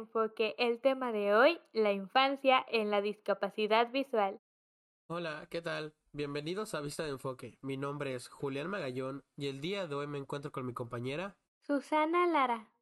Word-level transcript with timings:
Enfoque. 0.00 0.54
El 0.58 0.80
tema 0.80 1.12
de 1.12 1.34
hoy, 1.34 1.60
la 1.72 1.92
infancia 1.92 2.64
en 2.68 2.90
la 2.90 3.02
discapacidad 3.02 3.90
visual. 3.90 4.40
Hola, 5.08 5.46
¿qué 5.50 5.60
tal? 5.60 5.94
Bienvenidos 6.12 6.74
a 6.74 6.80
Vista 6.80 7.04
de 7.04 7.10
Enfoque. 7.10 7.58
Mi 7.60 7.76
nombre 7.76 8.14
es 8.14 8.28
Julián 8.28 8.68
Magallón 8.68 9.24
y 9.36 9.48
el 9.48 9.60
día 9.60 9.86
de 9.86 9.94
hoy 9.94 10.06
me 10.06 10.18
encuentro 10.18 10.52
con 10.52 10.64
mi 10.64 10.72
compañera 10.72 11.36
Susana 11.66 12.26
Lara. 12.26 12.72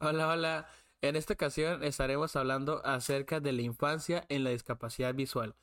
Hola, 0.00 0.28
hola. 0.28 0.68
En 1.02 1.16
esta 1.16 1.34
ocasión 1.34 1.82
estaremos 1.82 2.36
hablando 2.36 2.80
acerca 2.84 3.40
de 3.40 3.52
la 3.52 3.62
infancia 3.62 4.24
en 4.28 4.44
la 4.44 4.50
discapacidad 4.50 5.14
visual. 5.14 5.54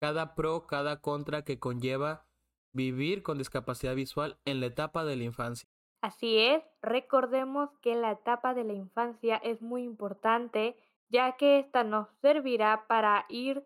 Cada 0.00 0.34
pro, 0.34 0.66
cada 0.66 1.00
contra 1.00 1.44
que 1.44 1.58
conlleva 1.58 2.26
vivir 2.72 3.22
con 3.22 3.38
discapacidad 3.38 3.94
visual 3.94 4.38
en 4.44 4.60
la 4.60 4.66
etapa 4.66 5.04
de 5.04 5.16
la 5.16 5.24
infancia. 5.24 5.68
Así 6.02 6.36
es, 6.36 6.64
recordemos 6.82 7.70
que 7.78 7.94
la 7.94 8.10
etapa 8.10 8.54
de 8.54 8.64
la 8.64 8.72
infancia 8.72 9.36
es 9.36 9.62
muy 9.62 9.84
importante, 9.84 10.76
ya 11.08 11.36
que 11.36 11.60
esta 11.60 11.84
nos 11.84 12.08
servirá 12.20 12.88
para 12.88 13.24
ir 13.28 13.64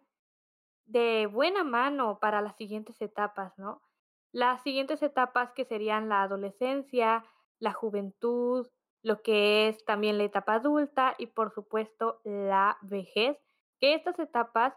de 0.84 1.26
buena 1.32 1.64
mano 1.64 2.18
para 2.20 2.42
las 2.42 2.54
siguientes 2.56 3.00
etapas, 3.00 3.59
¿no? 3.59 3.80
Las 4.32 4.62
siguientes 4.62 5.02
etapas 5.02 5.52
que 5.52 5.64
serían 5.64 6.10
la 6.10 6.22
adolescencia, 6.22 7.24
la 7.59 7.72
juventud, 7.72 8.68
lo 9.02 9.23
que 9.23 9.68
es 9.68 9.82
también 9.87 10.18
la 10.18 10.24
etapa 10.24 10.56
adulta 10.56 11.14
y 11.16 11.29
por 11.29 11.52
supuesto 11.52 12.20
la 12.23 12.76
vejez, 12.82 13.38
que 13.80 13.95
estas 13.95 14.18
etapas, 14.18 14.74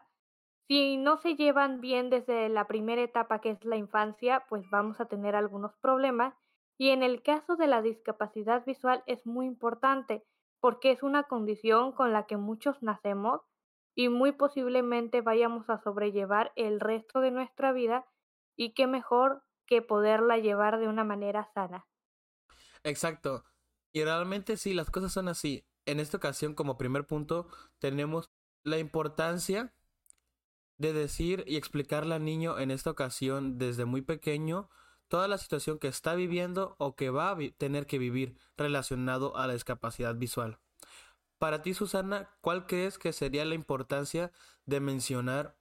si 0.70 0.96
no 0.96 1.18
se 1.18 1.36
llevan 1.36 1.82
bien 1.82 2.10
desde 2.10 2.48
la 2.48 2.68
primera 2.68 3.02
etapa 3.02 3.42
que 3.42 3.50
es 3.50 3.66
la 3.66 3.76
infancia, 3.76 4.46
pues 4.48 4.64
vamos 4.70 5.02
a 5.02 5.08
tener 5.08 5.36
algunos 5.36 5.76
problemas 5.82 6.34
y 6.80 6.92
en 6.92 7.04
el 7.04 7.22
caso 7.22 7.58
de 7.58 7.68
la 7.68 7.82
discapacidad 7.82 8.66
visual 8.66 9.04
es 9.06 9.26
muy 9.26 9.46
importante 9.46 10.24
porque 10.62 10.92
es 10.92 11.04
una 11.04 11.24
condición 11.24 11.92
con 11.92 12.14
la 12.14 12.26
que 12.26 12.38
muchos 12.38 12.82
nacemos 12.82 13.42
y 13.96 14.08
muy 14.08 14.32
posiblemente 14.32 15.20
vayamos 15.20 15.70
a 15.70 15.78
sobrellevar 15.84 16.54
el 16.56 16.80
resto 16.80 17.20
de 17.20 17.32
nuestra 17.32 17.74
vida 17.74 18.06
y 18.56 18.74
qué 18.74 18.88
mejor 18.88 19.44
que 19.68 19.82
poderla 19.82 20.38
llevar 20.38 20.80
de 20.80 20.88
una 20.88 21.04
manera 21.04 21.50
sana. 21.54 21.86
Exacto. 22.84 23.44
Y 23.92 24.06
realmente 24.06 24.56
sí, 24.56 24.74
las 24.74 24.90
cosas 24.90 25.12
son 25.12 25.28
así. 25.28 25.66
En 25.86 26.00
esta 26.00 26.16
ocasión, 26.16 26.56
como 26.56 26.78
primer 26.78 27.06
punto, 27.06 27.48
tenemos 27.80 28.32
la 28.64 28.78
importancia 28.78 29.74
de 30.78 30.94
decir 30.94 31.44
y 31.46 31.58
explicarle 31.58 32.16
al 32.16 32.24
niño 32.24 32.58
en 32.58 32.72
esta 32.72 32.90
ocasión 32.90 33.58
desde 33.58 33.84
muy 33.84 34.02
pequeño 34.02 34.70
toda 35.10 35.28
la 35.28 35.38
situación 35.38 35.80
que 35.80 35.90
está 35.90 36.16
viviendo 36.16 36.76
o 36.78 36.96
que 36.96 37.10
va 37.10 37.32
a 37.32 37.38
tener 37.58 37.86
que 37.86 38.00
vivir 38.00 38.38
relacionado 38.56 39.36
a 39.36 39.48
la 39.48 39.54
discapacidad 39.54 40.16
visual. 40.16 40.60
Para 41.38 41.62
ti, 41.62 41.74
Susana, 41.74 42.30
¿cuál 42.42 42.66
crees 42.66 42.98
que 42.98 43.12
sería 43.12 43.46
la 43.46 43.56
importancia 43.56 44.32
de 44.66 44.80
mencionar 44.80 45.58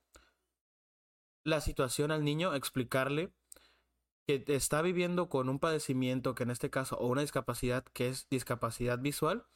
la 1.44 1.60
situación 1.60 2.10
al 2.10 2.24
niño, 2.24 2.54
explicarle 2.54 3.32
que 4.26 4.44
está 4.48 4.82
viviendo 4.82 5.28
con 5.28 5.48
un 5.48 5.58
padecimiento, 5.58 6.34
que 6.34 6.42
en 6.42 6.50
este 6.50 6.68
caso, 6.68 6.96
o 6.98 7.06
una 7.06 7.22
discapacidad 7.22 7.84
que 7.84 8.08
es 8.08 8.28
discapacidad 8.28 8.98
visual, 8.98 9.46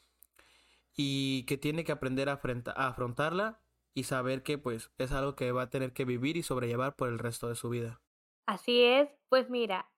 y 0.95 1.45
que 1.45 1.59
tiene 1.59 1.85
que 1.85 1.93
aprender 1.93 2.29
a, 2.29 2.41
afrontarla 2.77 3.61
y 3.95 4.05
saber 4.05 4.43
que 4.43 4.59
pues 4.59 4.91
es 4.99 5.13
algo 5.13 5.37
que 5.37 5.53
va 5.53 5.63
a 5.63 5.71
tener 5.71 5.93
que 5.93 6.05
vivir 6.05 6.37
y 6.37 6.43
sobrellevar 6.43 6.97
por 6.97 7.09
el 7.09 7.19
resto 7.19 7.49
de 7.49 7.57
su 7.57 7.69
vida? 7.69 8.01
Así 8.47 8.83
es, 8.83 9.09
pues 9.29 9.51
mira, 9.51 9.91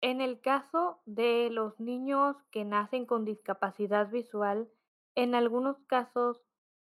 en 0.00 0.20
el 0.20 0.40
caso 0.40 1.00
de 1.06 1.50
los 1.50 1.80
niños 1.80 2.36
que 2.50 2.64
nacen 2.64 3.04
con 3.06 3.24
discapacidad 3.24 4.10
visual, 4.10 4.70
en 5.16 5.34
algunos 5.34 5.80
casos 5.86 6.42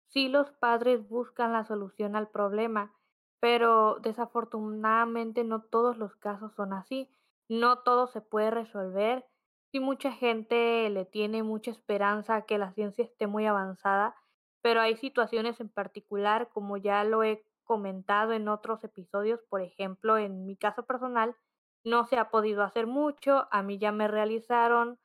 sí 0.07 0.29
los 0.29 0.51
padres 0.51 1.07
buscan 1.07 1.53
la 1.53 1.63
solución 1.63 2.15
al 2.15 2.29
problema, 2.29 2.95
pero 3.39 3.99
desafortunadamente 4.01 5.43
no 5.43 5.61
todos 5.63 5.97
los 5.97 6.15
casos 6.15 6.53
son 6.55 6.73
así, 6.73 7.11
no 7.47 7.79
todo 7.79 8.07
se 8.07 8.21
puede 8.21 8.49
resolver. 8.51 9.25
Sí 9.71 9.79
mucha 9.79 10.11
gente 10.11 10.89
le 10.89 11.05
tiene 11.05 11.43
mucha 11.43 11.69
esperanza 11.71 12.35
a 12.35 12.45
que 12.45 12.57
la 12.57 12.73
ciencia 12.73 13.03
esté 13.03 13.27
muy 13.27 13.45
avanzada, 13.45 14.15
pero 14.61 14.81
hay 14.81 14.95
situaciones 14.95 15.59
en 15.59 15.69
particular, 15.69 16.49
como 16.49 16.77
ya 16.77 17.03
lo 17.03 17.23
he 17.23 17.45
comentado 17.65 18.33
en 18.33 18.47
otros 18.47 18.83
episodios, 18.83 19.41
por 19.49 19.61
ejemplo, 19.61 20.17
en 20.17 20.45
mi 20.45 20.57
caso 20.57 20.85
personal, 20.85 21.35
no 21.83 22.05
se 22.05 22.17
ha 22.17 22.29
podido 22.31 22.63
hacer 22.63 22.87
mucho, 22.87 23.47
a 23.51 23.63
mí 23.63 23.77
ya 23.79 23.91
me 23.91 24.07
realizaron 24.07 24.99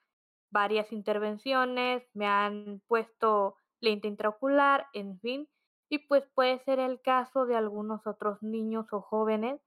varias 0.50 0.92
intervenciones, 0.92 2.04
me 2.14 2.26
han 2.26 2.82
puesto 2.86 3.56
lente 3.80 4.08
intraocular, 4.08 4.86
en 4.92 5.18
fin, 5.20 5.48
y 5.88 5.98
pues 6.06 6.26
puede 6.34 6.58
ser 6.60 6.78
el 6.78 7.00
caso 7.00 7.46
de 7.46 7.56
algunos 7.56 8.06
otros 8.06 8.42
niños 8.42 8.86
o 8.92 9.00
jóvenes 9.00 9.60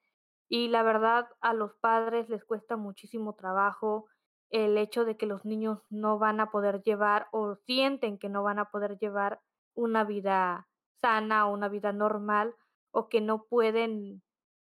y 0.50 0.70
la 0.70 0.84
verdad 0.84 1.28
a 1.42 1.54
los 1.54 1.74
padres 1.76 2.30
les 2.30 2.46
cuesta 2.46 2.78
muchísimo 2.78 3.36
trabajo 3.36 4.06
el 4.50 4.78
hecho 4.78 5.04
de 5.04 5.18
que 5.18 5.26
los 5.26 5.46
niños 5.46 5.80
no 5.90 6.20
van 6.20 6.40
a 6.40 6.52
poder 6.52 6.82
llevar 6.84 7.28
o 7.32 7.56
sienten 7.56 8.18
que 8.20 8.30
no 8.30 8.44
van 8.44 8.60
a 8.60 8.70
poder 8.70 8.98
llevar 9.00 9.42
una 9.76 10.04
vida 10.04 10.70
sana 11.02 11.48
una 11.48 11.70
vida 11.70 11.92
normal 11.92 12.56
o 12.94 13.10
que 13.10 13.22
no 13.22 13.46
pueden, 13.46 14.24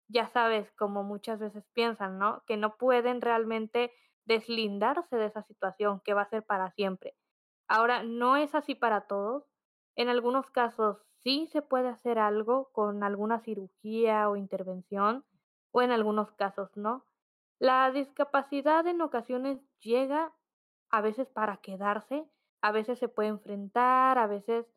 ya 0.08 0.28
sabes, 0.28 0.72
como 0.74 1.04
muchas 1.04 1.40
veces 1.40 1.68
piensan, 1.74 2.20
¿no? 2.20 2.44
Que 2.48 2.58
no 2.58 2.78
pueden 2.78 3.22
realmente 3.22 3.92
deslindarse 4.26 5.18
de 5.18 5.26
esa 5.26 5.44
situación 5.44 6.02
que 6.06 6.14
va 6.14 6.24
a 6.24 6.30
ser 6.30 6.46
para 6.46 6.72
siempre. 6.72 7.18
Ahora, 7.68 8.04
no 8.04 8.38
es 8.38 8.56
así 8.56 8.76
para 8.76 9.08
todos. 9.08 9.46
En 9.96 10.10
algunos 10.10 10.52
casos 10.52 11.04
sí 11.24 11.48
se 11.48 11.62
puede 11.62 11.90
hacer 11.90 12.20
algo 12.20 12.70
con 12.74 13.04
alguna 13.04 13.40
cirugía 13.40 14.30
o 14.30 14.36
intervención, 14.36 15.26
o 15.72 15.82
en 15.82 15.92
algunos 15.92 16.32
casos 16.34 16.70
no. 16.78 17.08
La 17.60 17.92
discapacidad 17.92 18.86
en 18.88 19.02
ocasiones 19.02 19.60
llega 19.80 20.34
a 20.90 21.02
veces 21.02 21.30
para 21.30 21.58
quedarse, 21.58 22.30
a 22.62 22.72
veces 22.72 23.00
se 23.00 23.08
puede 23.08 23.30
enfrentar, 23.30 24.18
a 24.18 24.28
veces 24.28 24.68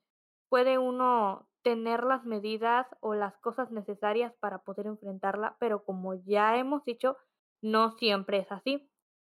puede 0.49 0.79
uno 0.79 1.49
tener 1.65 2.05
las 2.05 2.25
medidas 2.27 2.87
o 3.01 3.15
las 3.15 3.37
cosas 3.39 3.73
necesarias 3.73 4.35
para 4.39 4.59
poder 4.59 4.87
enfrentarla, 4.87 5.57
pero 5.59 5.85
como 5.85 6.15
ya 6.15 6.57
hemos 6.59 6.85
dicho, 6.85 7.17
no 7.63 7.91
siempre 7.91 8.39
es 8.39 8.53
así. 8.53 8.89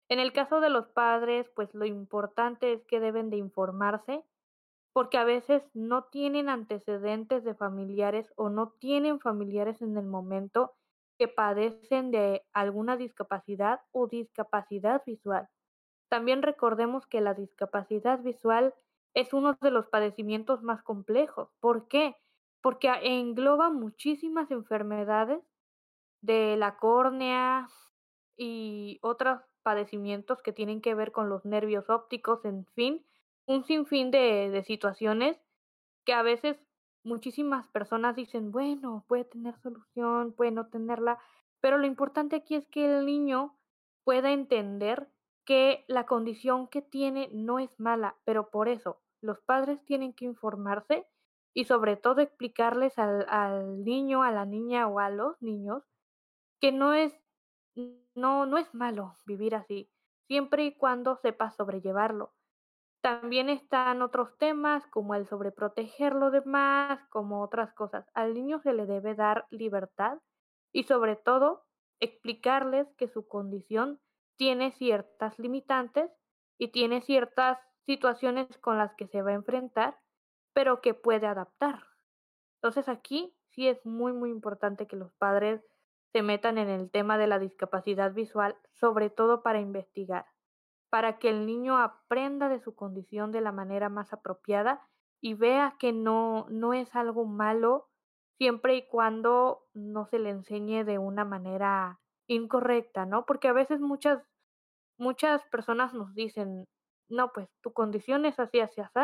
En 0.08 0.20
el 0.20 0.32
caso 0.32 0.60
de 0.60 0.70
los 0.70 0.88
padres, 0.88 1.50
pues 1.54 1.74
lo 1.74 1.84
importante 1.84 2.72
es 2.72 2.86
que 2.86 3.00
deben 3.00 3.30
de 3.30 3.36
informarse, 3.36 4.24
porque 4.92 5.18
a 5.18 5.24
veces 5.24 5.62
no 5.74 6.04
tienen 6.04 6.48
antecedentes 6.48 7.44
de 7.44 7.54
familiares 7.54 8.32
o 8.36 8.48
no 8.48 8.70
tienen 8.80 9.20
familiares 9.20 9.82
en 9.82 9.96
el 9.96 10.06
momento 10.06 10.72
que 11.18 11.28
padecen 11.28 12.10
de 12.10 12.46
alguna 12.52 12.96
discapacidad 12.96 13.80
o 13.92 14.06
discapacidad 14.06 15.02
visual. 15.04 15.48
También 16.08 16.42
recordemos 16.42 17.06
que 17.06 17.20
la 17.20 17.34
discapacidad 17.34 18.20
visual 18.20 18.74
es 19.14 19.32
uno 19.32 19.56
de 19.60 19.70
los 19.70 19.86
padecimientos 19.88 20.62
más 20.62 20.82
complejos. 20.82 21.50
¿Por 21.60 21.88
qué? 21.88 22.16
Porque 22.62 22.90
engloba 23.02 23.70
muchísimas 23.70 24.50
enfermedades 24.50 25.42
de 26.22 26.56
la 26.56 26.76
córnea 26.76 27.68
y 28.36 28.98
otros 29.02 29.40
padecimientos 29.62 30.42
que 30.42 30.52
tienen 30.52 30.80
que 30.80 30.94
ver 30.94 31.12
con 31.12 31.28
los 31.28 31.44
nervios 31.44 31.90
ópticos, 31.90 32.44
en 32.44 32.66
fin, 32.74 33.06
un 33.46 33.64
sinfín 33.64 34.10
de, 34.10 34.50
de 34.50 34.64
situaciones 34.64 35.40
que 36.04 36.12
a 36.12 36.22
veces 36.22 36.58
muchísimas 37.04 37.68
personas 37.68 38.16
dicen, 38.16 38.52
bueno, 38.52 39.04
puede 39.08 39.24
tener 39.24 39.58
solución, 39.58 40.32
puede 40.32 40.50
no 40.50 40.68
tenerla, 40.68 41.18
pero 41.60 41.78
lo 41.78 41.86
importante 41.86 42.36
aquí 42.36 42.54
es 42.54 42.66
que 42.68 42.84
el 42.84 43.06
niño 43.06 43.58
pueda 44.04 44.32
entender 44.32 45.08
que 45.44 45.84
la 45.88 46.06
condición 46.06 46.68
que 46.68 46.82
tiene 46.82 47.28
no 47.32 47.58
es 47.58 47.78
mala, 47.80 48.16
pero 48.24 48.50
por 48.50 48.68
eso 48.68 49.00
los 49.20 49.40
padres 49.40 49.84
tienen 49.84 50.12
que 50.12 50.24
informarse 50.24 51.06
y 51.54 51.64
sobre 51.64 51.96
todo 51.96 52.20
explicarles 52.20 52.98
al, 52.98 53.84
niño, 53.84 54.22
a 54.22 54.30
la 54.30 54.46
niña 54.46 54.86
o 54.86 54.98
a 54.98 55.10
los 55.10 55.40
niños 55.42 55.82
que 56.60 56.72
no 56.72 56.94
es, 56.94 57.12
no, 58.14 58.46
no 58.46 58.58
es 58.58 58.72
malo 58.74 59.16
vivir 59.26 59.54
así, 59.54 59.90
siempre 60.26 60.64
y 60.64 60.76
cuando 60.76 61.16
sepa 61.16 61.50
sobrellevarlo. 61.50 62.32
También 63.00 63.48
están 63.48 64.02
otros 64.02 64.36
temas 64.36 64.86
como 64.88 65.14
el 65.14 65.26
sobreproteger 65.26 66.14
lo 66.14 66.30
demás, 66.30 67.02
como 67.08 67.42
otras 67.42 67.72
cosas. 67.72 68.06
Al 68.12 68.34
niño 68.34 68.60
se 68.60 68.74
le 68.74 68.84
debe 68.84 69.14
dar 69.14 69.46
libertad 69.50 70.18
y 70.70 70.84
sobre 70.84 71.16
todo 71.16 71.64
explicarles 71.98 72.92
que 72.96 73.08
su 73.08 73.26
condición 73.26 74.00
tiene 74.40 74.72
ciertas 74.72 75.38
limitantes 75.38 76.10
y 76.56 76.68
tiene 76.68 77.02
ciertas 77.02 77.58
situaciones 77.84 78.46
con 78.56 78.78
las 78.78 78.94
que 78.94 79.06
se 79.06 79.20
va 79.20 79.32
a 79.32 79.34
enfrentar, 79.34 80.00
pero 80.54 80.80
que 80.80 80.94
puede 80.94 81.26
adaptar. 81.26 81.84
Entonces 82.54 82.88
aquí 82.88 83.36
sí 83.50 83.68
es 83.68 83.84
muy, 83.84 84.14
muy 84.14 84.30
importante 84.30 84.86
que 84.86 84.96
los 84.96 85.12
padres 85.12 85.62
se 86.14 86.22
metan 86.22 86.56
en 86.56 86.70
el 86.70 86.90
tema 86.90 87.18
de 87.18 87.26
la 87.26 87.38
discapacidad 87.38 88.14
visual, 88.14 88.56
sobre 88.72 89.10
todo 89.10 89.42
para 89.42 89.60
investigar, 89.60 90.24
para 90.88 91.18
que 91.18 91.28
el 91.28 91.44
niño 91.44 91.76
aprenda 91.76 92.48
de 92.48 92.60
su 92.60 92.74
condición 92.74 93.32
de 93.32 93.42
la 93.42 93.52
manera 93.52 93.90
más 93.90 94.14
apropiada 94.14 94.88
y 95.20 95.34
vea 95.34 95.76
que 95.78 95.92
no, 95.92 96.46
no 96.48 96.72
es 96.72 96.96
algo 96.96 97.26
malo 97.26 97.90
siempre 98.38 98.74
y 98.74 98.88
cuando 98.88 99.66
no 99.74 100.06
se 100.06 100.18
le 100.18 100.30
enseñe 100.30 100.82
de 100.84 100.96
una 100.96 101.26
manera 101.26 101.99
incorrecta, 102.34 103.06
¿no? 103.06 103.26
Porque 103.26 103.48
a 103.48 103.52
veces 103.52 103.80
muchas, 103.80 104.22
muchas 104.98 105.44
personas 105.46 105.94
nos 105.94 106.14
dicen, 106.14 106.66
no, 107.08 107.32
pues 107.32 107.48
tu 107.62 107.72
condición 107.72 108.24
es 108.24 108.38
así, 108.38 108.60
así, 108.60 108.80
así, 108.80 109.00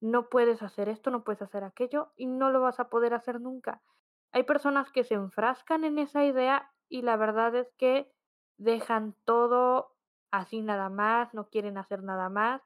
no 0.00 0.28
puedes 0.28 0.62
hacer 0.62 0.88
esto, 0.88 1.10
no 1.10 1.24
puedes 1.24 1.42
hacer 1.42 1.64
aquello 1.64 2.12
y 2.16 2.26
no 2.26 2.50
lo 2.50 2.60
vas 2.60 2.80
a 2.80 2.88
poder 2.90 3.14
hacer 3.14 3.40
nunca. 3.40 3.82
Hay 4.32 4.42
personas 4.44 4.90
que 4.90 5.04
se 5.04 5.14
enfrascan 5.14 5.84
en 5.84 5.98
esa 5.98 6.24
idea 6.24 6.70
y 6.88 7.02
la 7.02 7.16
verdad 7.16 7.54
es 7.54 7.72
que 7.78 8.12
dejan 8.58 9.14
todo 9.24 9.94
así 10.32 10.62
nada 10.62 10.88
más, 10.88 11.32
no 11.34 11.48
quieren 11.48 11.78
hacer 11.78 12.02
nada 12.02 12.28
más 12.28 12.62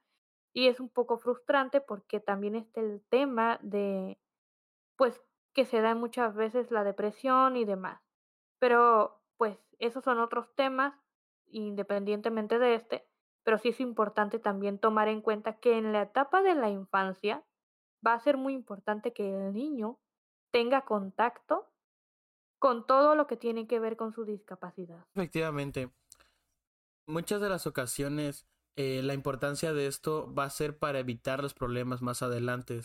y 0.53 0.69
es 0.69 0.81
un 0.81 0.89
poco 0.89 1.19
frustrante 1.19 1.81
porque 1.83 2.19
también 2.19 2.57
está 2.57 2.81
el 2.81 3.05
tema 3.11 3.59
de, 3.63 4.19
pues, 4.97 5.23
que 5.55 5.67
se 5.67 5.83
da 5.83 5.95
muchas 5.95 6.35
veces 6.35 6.71
la 6.71 6.85
depresión 6.85 7.57
y 7.57 7.65
demás. 7.67 8.01
Pero, 8.59 9.21
pues, 9.37 9.59
esos 9.79 10.05
son 10.05 10.19
otros 10.19 10.55
temas, 10.55 10.95
independientemente 11.47 12.59
de 12.59 12.75
este, 12.75 13.09
pero 13.45 13.59
sí 13.59 13.69
es 13.69 13.81
importante 13.81 14.39
también 14.39 14.79
tomar 14.79 15.09
en 15.09 15.21
cuenta 15.21 15.59
que 15.59 15.79
en 15.79 15.93
la 15.93 16.03
etapa 16.03 16.43
de 16.43 16.55
la 16.55 16.71
infancia 16.71 17.45
va 18.05 18.15
a 18.15 18.21
ser 18.21 18.37
muy 18.37 18.55
importante 18.55 19.13
que 19.13 19.29
el 19.29 19.53
niño 19.53 19.99
tenga 20.51 20.85
contacto 20.85 21.71
con 22.59 22.87
todo 22.87 23.15
lo 23.15 23.27
que 23.27 23.37
tiene 23.37 23.67
que 23.67 23.79
ver 23.79 23.97
con 23.97 24.13
su 24.13 24.25
discapacidad. 24.25 25.05
Efectivamente, 25.15 25.91
muchas 27.07 27.41
de 27.41 27.49
las 27.49 27.67
ocasiones 27.67 28.49
eh, 28.77 29.01
la 29.03 29.15
importancia 29.15 29.73
de 29.73 29.87
esto 29.87 30.33
va 30.35 30.45
a 30.45 30.51
ser 30.51 30.79
para 30.79 30.99
evitar 30.99 31.43
los 31.43 31.55
problemas 31.55 32.03
más 32.03 32.23
adelante. 32.23 32.83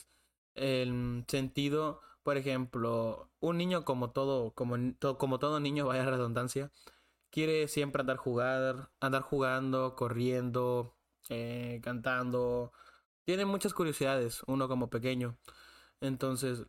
En 0.55 1.25
sentido, 1.27 2.01
por 2.23 2.37
ejemplo, 2.37 3.29
un 3.39 3.57
niño 3.57 3.85
como 3.85 4.11
todo, 4.11 4.53
como, 4.53 4.75
como 5.17 5.39
todo 5.39 5.59
niño, 5.59 5.87
vaya 5.87 6.05
redundancia, 6.05 6.71
quiere 7.31 7.67
siempre 7.67 8.01
andar 8.01 8.17
jugar, 8.17 8.91
andar 8.99 9.23
jugando, 9.23 9.95
corriendo, 9.95 10.95
eh, 11.29 11.81
cantando. 11.83 12.73
Tiene 13.25 13.45
muchas 13.45 13.73
curiosidades, 13.73 14.43
uno 14.47 14.67
como 14.67 14.89
pequeño. 14.89 15.37
Entonces, 16.01 16.65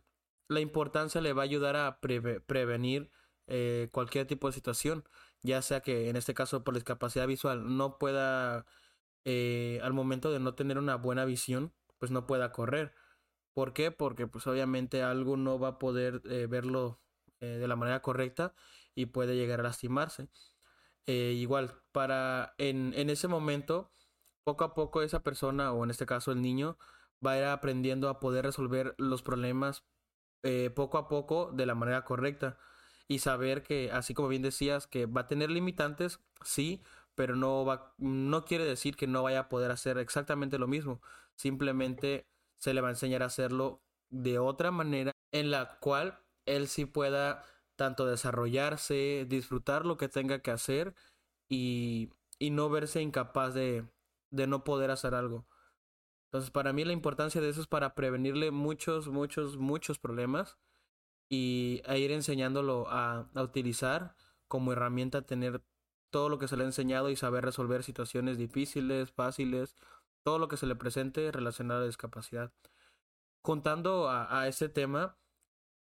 la 0.47 0.61
importancia 0.61 1.21
le 1.21 1.33
va 1.33 1.43
a 1.43 1.45
ayudar 1.45 1.75
a 1.75 1.99
prevenir 1.99 3.11
eh, 3.47 3.89
cualquier 3.91 4.27
tipo 4.27 4.47
de 4.47 4.53
situación, 4.53 5.03
ya 5.41 5.61
sea 5.61 5.81
que 5.81 6.09
en 6.09 6.15
este 6.15 6.33
caso 6.33 6.63
por 6.63 6.75
discapacidad 6.75 7.27
visual 7.27 7.75
no 7.77 7.97
pueda, 7.97 8.65
eh, 9.25 9.79
al 9.83 9.93
momento 9.93 10.31
de 10.31 10.39
no 10.39 10.55
tener 10.55 10.77
una 10.77 10.95
buena 10.95 11.25
visión, 11.25 11.73
pues 11.99 12.11
no 12.11 12.27
pueda 12.27 12.51
correr. 12.51 12.93
¿Por 13.53 13.73
qué? 13.73 13.91
Porque 13.91 14.27
pues 14.27 14.47
obviamente 14.47 15.03
algo 15.03 15.37
no 15.37 15.59
va 15.59 15.67
a 15.69 15.79
poder 15.79 16.21
verlo 16.49 16.99
de 17.39 17.67
la 17.67 17.75
manera 17.75 18.01
correcta 18.01 18.53
y 18.95 19.07
puede 19.07 19.35
llegar 19.35 19.59
a 19.59 19.63
lastimarse. 19.63 20.29
Eh, 21.05 21.33
igual, 21.35 21.81
para 21.91 22.53
en, 22.57 22.93
en 22.95 23.09
ese 23.09 23.27
momento, 23.27 23.91
poco 24.43 24.63
a 24.63 24.73
poco 24.73 25.01
esa 25.01 25.23
persona, 25.23 25.71
o 25.73 25.83
en 25.83 25.91
este 25.91 26.05
caso 26.05 26.31
el 26.31 26.41
niño, 26.41 26.77
va 27.25 27.33
a 27.33 27.37
ir 27.37 27.43
aprendiendo 27.45 28.09
a 28.09 28.19
poder 28.19 28.45
resolver 28.45 28.95
los 28.97 29.21
problemas 29.21 29.83
eh, 30.43 30.71
poco 30.75 30.97
a 30.97 31.07
poco 31.07 31.51
de 31.53 31.65
la 31.65 31.75
manera 31.75 32.05
correcta. 32.05 32.57
Y 33.07 33.19
saber 33.19 33.63
que, 33.63 33.91
así 33.91 34.13
como 34.13 34.29
bien 34.29 34.41
decías, 34.41 34.87
que 34.87 35.05
va 35.05 35.21
a 35.21 35.27
tener 35.27 35.51
limitantes, 35.51 36.19
sí, 36.43 36.83
pero 37.15 37.35
no 37.35 37.65
va, 37.65 37.93
no 37.97 38.45
quiere 38.45 38.65
decir 38.65 38.95
que 38.95 39.07
no 39.07 39.23
vaya 39.23 39.41
a 39.41 39.49
poder 39.49 39.71
hacer 39.71 39.97
exactamente 39.97 40.57
lo 40.59 40.67
mismo. 40.67 41.01
Simplemente 41.35 42.27
se 42.63 42.73
le 42.73 42.79
va 42.79 42.87
a 42.87 42.91
enseñar 42.91 43.23
a 43.23 43.25
hacerlo 43.25 43.81
de 44.09 44.39
otra 44.39 44.71
manera 44.71 45.11
en 45.33 45.51
la 45.51 45.79
cual 45.81 46.17
él 46.45 46.69
sí 46.69 46.85
pueda 46.85 47.43
tanto 47.75 48.05
desarrollarse, 48.05 49.25
disfrutar 49.27 49.85
lo 49.85 49.97
que 49.97 50.07
tenga 50.07 50.39
que 50.39 50.51
hacer 50.51 50.95
y, 51.49 52.09
y 52.39 52.51
no 52.51 52.69
verse 52.69 53.01
incapaz 53.01 53.53
de, 53.53 53.85
de 54.31 54.47
no 54.47 54.63
poder 54.63 54.91
hacer 54.91 55.13
algo. 55.13 55.45
Entonces, 56.27 56.51
para 56.51 56.71
mí 56.71 56.85
la 56.85 56.93
importancia 56.93 57.41
de 57.41 57.49
eso 57.49 57.59
es 57.59 57.67
para 57.67 57.95
prevenirle 57.95 58.51
muchos, 58.51 59.09
muchos, 59.09 59.57
muchos 59.57 59.99
problemas 59.99 60.57
y 61.27 61.81
a 61.85 61.97
ir 61.97 62.11
enseñándolo 62.13 62.87
a, 62.87 63.29
a 63.35 63.43
utilizar 63.43 64.15
como 64.47 64.71
herramienta, 64.71 65.23
tener 65.23 65.61
todo 66.11 66.29
lo 66.29 66.39
que 66.39 66.47
se 66.47 66.55
le 66.55 66.63
ha 66.63 66.67
enseñado 66.67 67.09
y 67.09 67.17
saber 67.17 67.43
resolver 67.43 67.83
situaciones 67.83 68.37
difíciles, 68.37 69.11
fáciles, 69.11 69.75
todo 70.23 70.39
lo 70.39 70.47
que 70.47 70.57
se 70.57 70.65
le 70.65 70.75
presente 70.75 71.31
relacionado 71.31 71.79
a 71.79 71.81
la 71.81 71.87
discapacidad. 71.87 72.51
Juntando 73.41 74.09
a, 74.09 74.41
a 74.41 74.47
este 74.47 74.69
tema, 74.69 75.17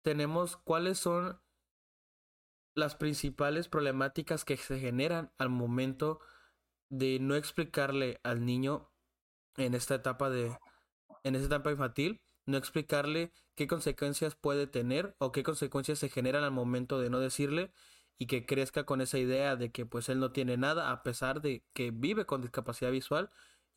tenemos 0.02 0.58
cuáles 0.58 0.98
son 0.98 1.42
las 2.76 2.96
principales 2.96 3.68
problemáticas 3.68 4.46
que 4.46 4.58
se 4.58 4.80
generan 4.80 5.32
al 5.38 5.50
momento 5.50 6.20
de 6.90 7.20
no 7.20 7.36
explicarle 7.36 8.20
al 8.24 8.46
niño 8.46 8.90
en 9.58 9.74
esta 9.76 9.96
etapa 9.96 10.30
de 10.30 10.58
en 11.24 11.36
esta 11.36 11.48
etapa 11.48 11.72
infantil 11.72 12.22
no 12.46 12.58
explicarle 12.58 13.32
qué 13.56 13.68
consecuencias 13.68 14.36
puede 14.36 14.68
tener 14.68 15.16
o 15.20 15.32
qué 15.32 15.44
consecuencias 15.44 16.00
se 16.00 16.10
generan 16.10 16.44
al 16.44 16.52
momento 16.52 17.00
de 17.00 17.10
no 17.10 17.20
decirle 17.20 17.72
y 18.18 18.26
que 18.28 18.46
crezca 18.46 18.86
con 18.86 19.02
esa 19.02 19.20
idea 19.20 19.56
de 19.56 19.72
que 19.72 19.86
pues 19.86 20.10
él 20.10 20.20
no 20.20 20.32
tiene 20.32 20.58
nada 20.58 20.92
a 20.92 21.04
pesar 21.04 21.42
de 21.42 21.64
que 21.74 21.92
vive 21.92 22.26
con 22.26 22.42
discapacidad 22.42 22.92
visual 22.92 23.30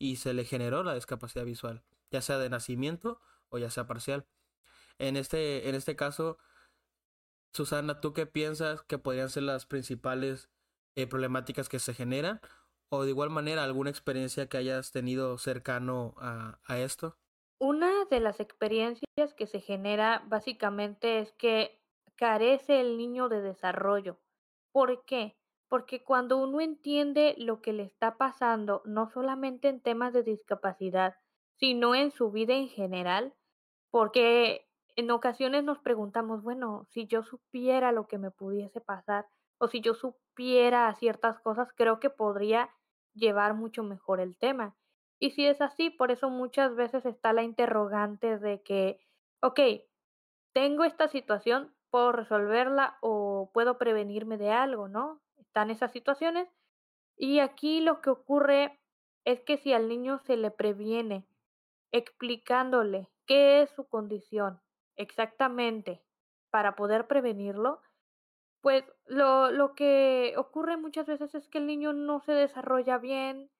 y 0.03 0.17
se 0.17 0.33
le 0.33 0.43
generó 0.43 0.83
la 0.83 0.95
discapacidad 0.95 1.45
visual, 1.45 1.81
ya 2.11 2.21
sea 2.21 2.37
de 2.37 2.49
nacimiento 2.49 3.21
o 3.47 3.57
ya 3.57 3.69
sea 3.69 3.87
parcial. 3.87 4.25
En 4.99 5.15
este 5.15 5.69
en 5.69 5.75
este 5.75 5.95
caso 5.95 6.37
Susana, 7.53 8.01
¿tú 8.01 8.13
qué 8.13 8.25
piensas 8.25 8.81
que 8.81 8.97
podrían 8.97 9.29
ser 9.29 9.43
las 9.43 9.65
principales 9.65 10.49
eh, 10.95 11.07
problemáticas 11.07 11.69
que 11.69 11.79
se 11.79 11.93
generan? 11.93 12.41
O 12.89 13.03
de 13.03 13.11
igual 13.11 13.29
manera, 13.29 13.63
alguna 13.63 13.91
experiencia 13.91 14.49
que 14.49 14.57
hayas 14.57 14.91
tenido 14.91 15.37
cercano 15.37 16.15
a, 16.17 16.59
a 16.65 16.79
esto? 16.79 17.15
Una 17.59 18.05
de 18.11 18.19
las 18.19 18.41
experiencias 18.41 19.33
que 19.37 19.47
se 19.47 19.61
genera 19.61 20.21
básicamente 20.27 21.19
es 21.19 21.31
que 21.33 21.79
carece 22.17 22.81
el 22.81 22.97
niño 22.97 23.29
de 23.29 23.41
desarrollo. 23.41 24.19
¿Por 24.73 25.05
qué? 25.05 25.37
Porque 25.69 26.03
cuando 26.03 26.37
uno 26.37 26.61
entiende 26.61 27.35
lo 27.37 27.61
que 27.61 27.73
le 27.73 27.83
está 27.83 28.17
pasando, 28.17 28.81
no 28.85 29.09
solamente 29.09 29.69
en 29.69 29.81
temas 29.81 30.13
de 30.13 30.23
discapacidad, 30.23 31.15
sino 31.59 31.95
en 31.95 32.11
su 32.11 32.31
vida 32.31 32.53
en 32.53 32.67
general, 32.67 33.33
porque 33.91 34.67
en 34.95 35.11
ocasiones 35.11 35.63
nos 35.63 35.79
preguntamos, 35.79 36.43
bueno, 36.43 36.85
si 36.89 37.07
yo 37.07 37.23
supiera 37.23 37.91
lo 37.91 38.07
que 38.07 38.17
me 38.17 38.31
pudiese 38.31 38.81
pasar 38.81 39.27
o 39.57 39.67
si 39.67 39.81
yo 39.81 39.95
supiera 39.95 40.93
ciertas 40.95 41.39
cosas, 41.39 41.69
creo 41.75 41.99
que 41.99 42.09
podría 42.09 42.69
llevar 43.13 43.55
mucho 43.55 43.83
mejor 43.83 44.19
el 44.19 44.37
tema. 44.37 44.75
Y 45.19 45.31
si 45.31 45.47
es 45.47 45.61
así, 45.61 45.89
por 45.89 46.11
eso 46.11 46.29
muchas 46.29 46.75
veces 46.75 47.05
está 47.05 47.33
la 47.33 47.43
interrogante 47.43 48.37
de 48.37 48.61
que, 48.61 48.99
ok, 49.41 49.59
tengo 50.53 50.83
esta 50.83 51.07
situación, 51.07 51.75
puedo 51.89 52.11
resolverla 52.11 52.97
o 53.01 53.49
puedo 53.53 53.77
prevenirme 53.77 54.37
de 54.37 54.51
algo, 54.51 54.87
¿no? 54.87 55.22
Están 55.53 55.69
esas 55.69 55.91
situaciones. 55.91 56.49
Y 57.15 57.37
aquí 57.37 57.79
lo 57.79 58.01
que 58.01 58.09
ocurre 58.09 58.81
es 59.23 59.43
que 59.43 59.57
si 59.57 59.71
al 59.71 59.87
niño 59.87 60.17
se 60.17 60.35
le 60.35 60.49
previene 60.49 61.27
explicándole 61.91 63.11
qué 63.27 63.61
es 63.61 63.69
su 63.69 63.87
condición, 63.87 64.63
Exactamente. 64.95 66.03
Para 66.49 66.75
poder 66.75 67.07
prevenirlo, 67.07 67.81
pues 68.61 68.83
lo, 69.05 69.51
lo 69.51 69.75
que 69.75 70.33
ocurre 70.37 70.77
muchas 70.77 71.07
veces 71.07 71.35
es 71.35 71.47
que 71.47 71.59
el 71.59 71.67
niño 71.67 71.93
no 71.93 72.19
se 72.19 72.31
desarrolla 72.31 72.97
bien, 72.97 73.51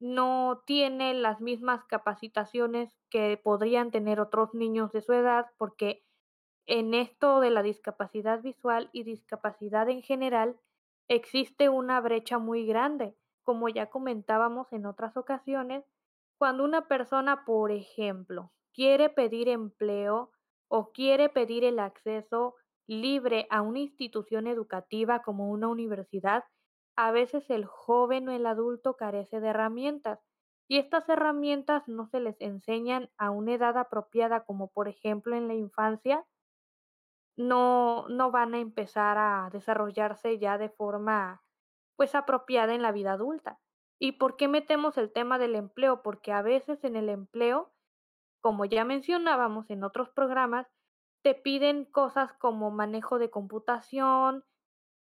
no 0.00 0.62
tiene 0.66 1.14
las 1.14 1.40
mismas 1.40 1.84
capacitaciones 1.84 3.00
que 3.10 3.40
podrían 3.42 3.90
tener 3.90 4.20
otros 4.20 4.54
niños 4.54 4.92
de 4.92 5.02
su 5.02 5.12
edad, 5.14 5.46
porque 5.58 6.04
en 6.66 6.94
esto 6.94 7.40
de 7.40 7.50
la 7.50 7.62
discapacidad 7.62 8.42
visual 8.42 8.90
y 8.92 9.02
discapacidad 9.02 9.88
en 9.88 10.02
general 10.02 10.60
existe 11.08 11.68
una 11.68 12.00
brecha 12.00 12.38
muy 12.38 12.66
grande. 12.66 13.16
Como 13.42 13.68
ya 13.68 13.90
comentábamos 13.90 14.72
en 14.72 14.86
otras 14.86 15.16
ocasiones, 15.16 15.84
cuando 16.38 16.64
una 16.64 16.86
persona, 16.86 17.44
por 17.44 17.72
ejemplo, 17.72 18.52
quiere 18.72 19.08
pedir 19.08 19.48
empleo, 19.48 20.30
o 20.68 20.92
quiere 20.92 21.28
pedir 21.28 21.64
el 21.64 21.78
acceso 21.78 22.54
libre 22.86 23.46
a 23.50 23.62
una 23.62 23.80
institución 23.80 24.46
educativa 24.46 25.22
como 25.22 25.50
una 25.50 25.68
universidad, 25.68 26.44
a 26.96 27.10
veces 27.10 27.48
el 27.50 27.64
joven 27.64 28.28
o 28.28 28.32
el 28.32 28.46
adulto 28.46 28.96
carece 28.96 29.40
de 29.40 29.48
herramientas 29.48 30.20
y 30.68 30.78
estas 30.78 31.08
herramientas 31.08 31.88
no 31.88 32.06
se 32.06 32.20
les 32.20 32.40
enseñan 32.40 33.10
a 33.16 33.30
una 33.30 33.54
edad 33.54 33.78
apropiada 33.78 34.44
como 34.44 34.68
por 34.68 34.88
ejemplo 34.88 35.34
en 35.34 35.48
la 35.48 35.54
infancia, 35.54 36.26
no, 37.38 38.06
no 38.08 38.30
van 38.30 38.54
a 38.54 38.58
empezar 38.58 39.16
a 39.18 39.48
desarrollarse 39.50 40.38
ya 40.38 40.58
de 40.58 40.68
forma 40.68 41.42
pues 41.96 42.14
apropiada 42.14 42.74
en 42.74 42.82
la 42.82 42.92
vida 42.92 43.12
adulta. 43.12 43.58
¿Y 43.98 44.12
por 44.12 44.36
qué 44.36 44.48
metemos 44.48 44.98
el 44.98 45.12
tema 45.12 45.38
del 45.38 45.54
empleo? 45.54 46.02
Porque 46.02 46.32
a 46.32 46.42
veces 46.42 46.84
en 46.84 46.96
el 46.96 47.08
empleo 47.08 47.72
como 48.40 48.64
ya 48.64 48.84
mencionábamos 48.84 49.70
en 49.70 49.84
otros 49.84 50.10
programas, 50.10 50.66
te 51.22 51.34
piden 51.34 51.84
cosas 51.84 52.32
como 52.34 52.70
manejo 52.70 53.18
de 53.18 53.30
computación, 53.30 54.44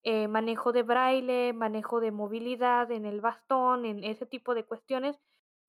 eh, 0.05 0.29
manejo 0.29 0.73
de 0.73 0.83
braille, 0.83 1.53
manejo 1.53 2.01
de 2.01 2.11
movilidad 2.11 2.91
en 2.91 3.05
el 3.05 3.21
bastón, 3.21 3.85
en 3.85 4.05
ese 4.05 4.27
tipo 4.27 4.55
de 4.55 4.65
cuestiones, 4.65 5.19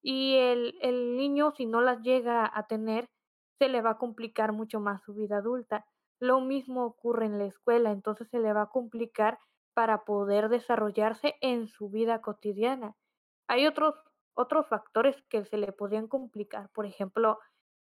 y 0.02 0.36
el, 0.38 0.78
el 0.82 1.18
niño 1.18 1.52
si 1.52 1.66
no 1.66 1.82
las 1.82 2.02
llega 2.02 2.50
a 2.54 2.68
tener, 2.68 3.06
se 3.60 3.68
le 3.68 3.82
va 3.82 3.92
a 3.92 3.98
complicar 3.98 4.54
mucho 4.54 4.80
más 4.80 5.02
su 5.04 5.14
vida 5.14 5.38
adulta. 5.38 5.86
Lo 6.20 6.42
mismo 6.42 6.86
ocurre 6.86 7.26
en 7.26 7.38
la 7.38 7.46
escuela, 7.46 7.92
entonces 7.92 8.28
se 8.30 8.40
le 8.40 8.54
va 8.54 8.64
a 8.64 8.70
complicar 8.70 9.40
para 9.74 10.04
poder 10.06 10.50
desarrollarse 10.50 11.36
en 11.42 11.68
su 11.68 11.90
vida 11.90 12.22
cotidiana. 12.22 12.96
Hay 13.48 13.66
otros, 13.66 13.96
otros 14.34 14.68
factores 14.68 15.22
que 15.30 15.46
se 15.46 15.58
le 15.58 15.72
podrían 15.72 16.08
complicar, 16.08 16.70
por 16.72 16.86
ejemplo, 16.86 17.40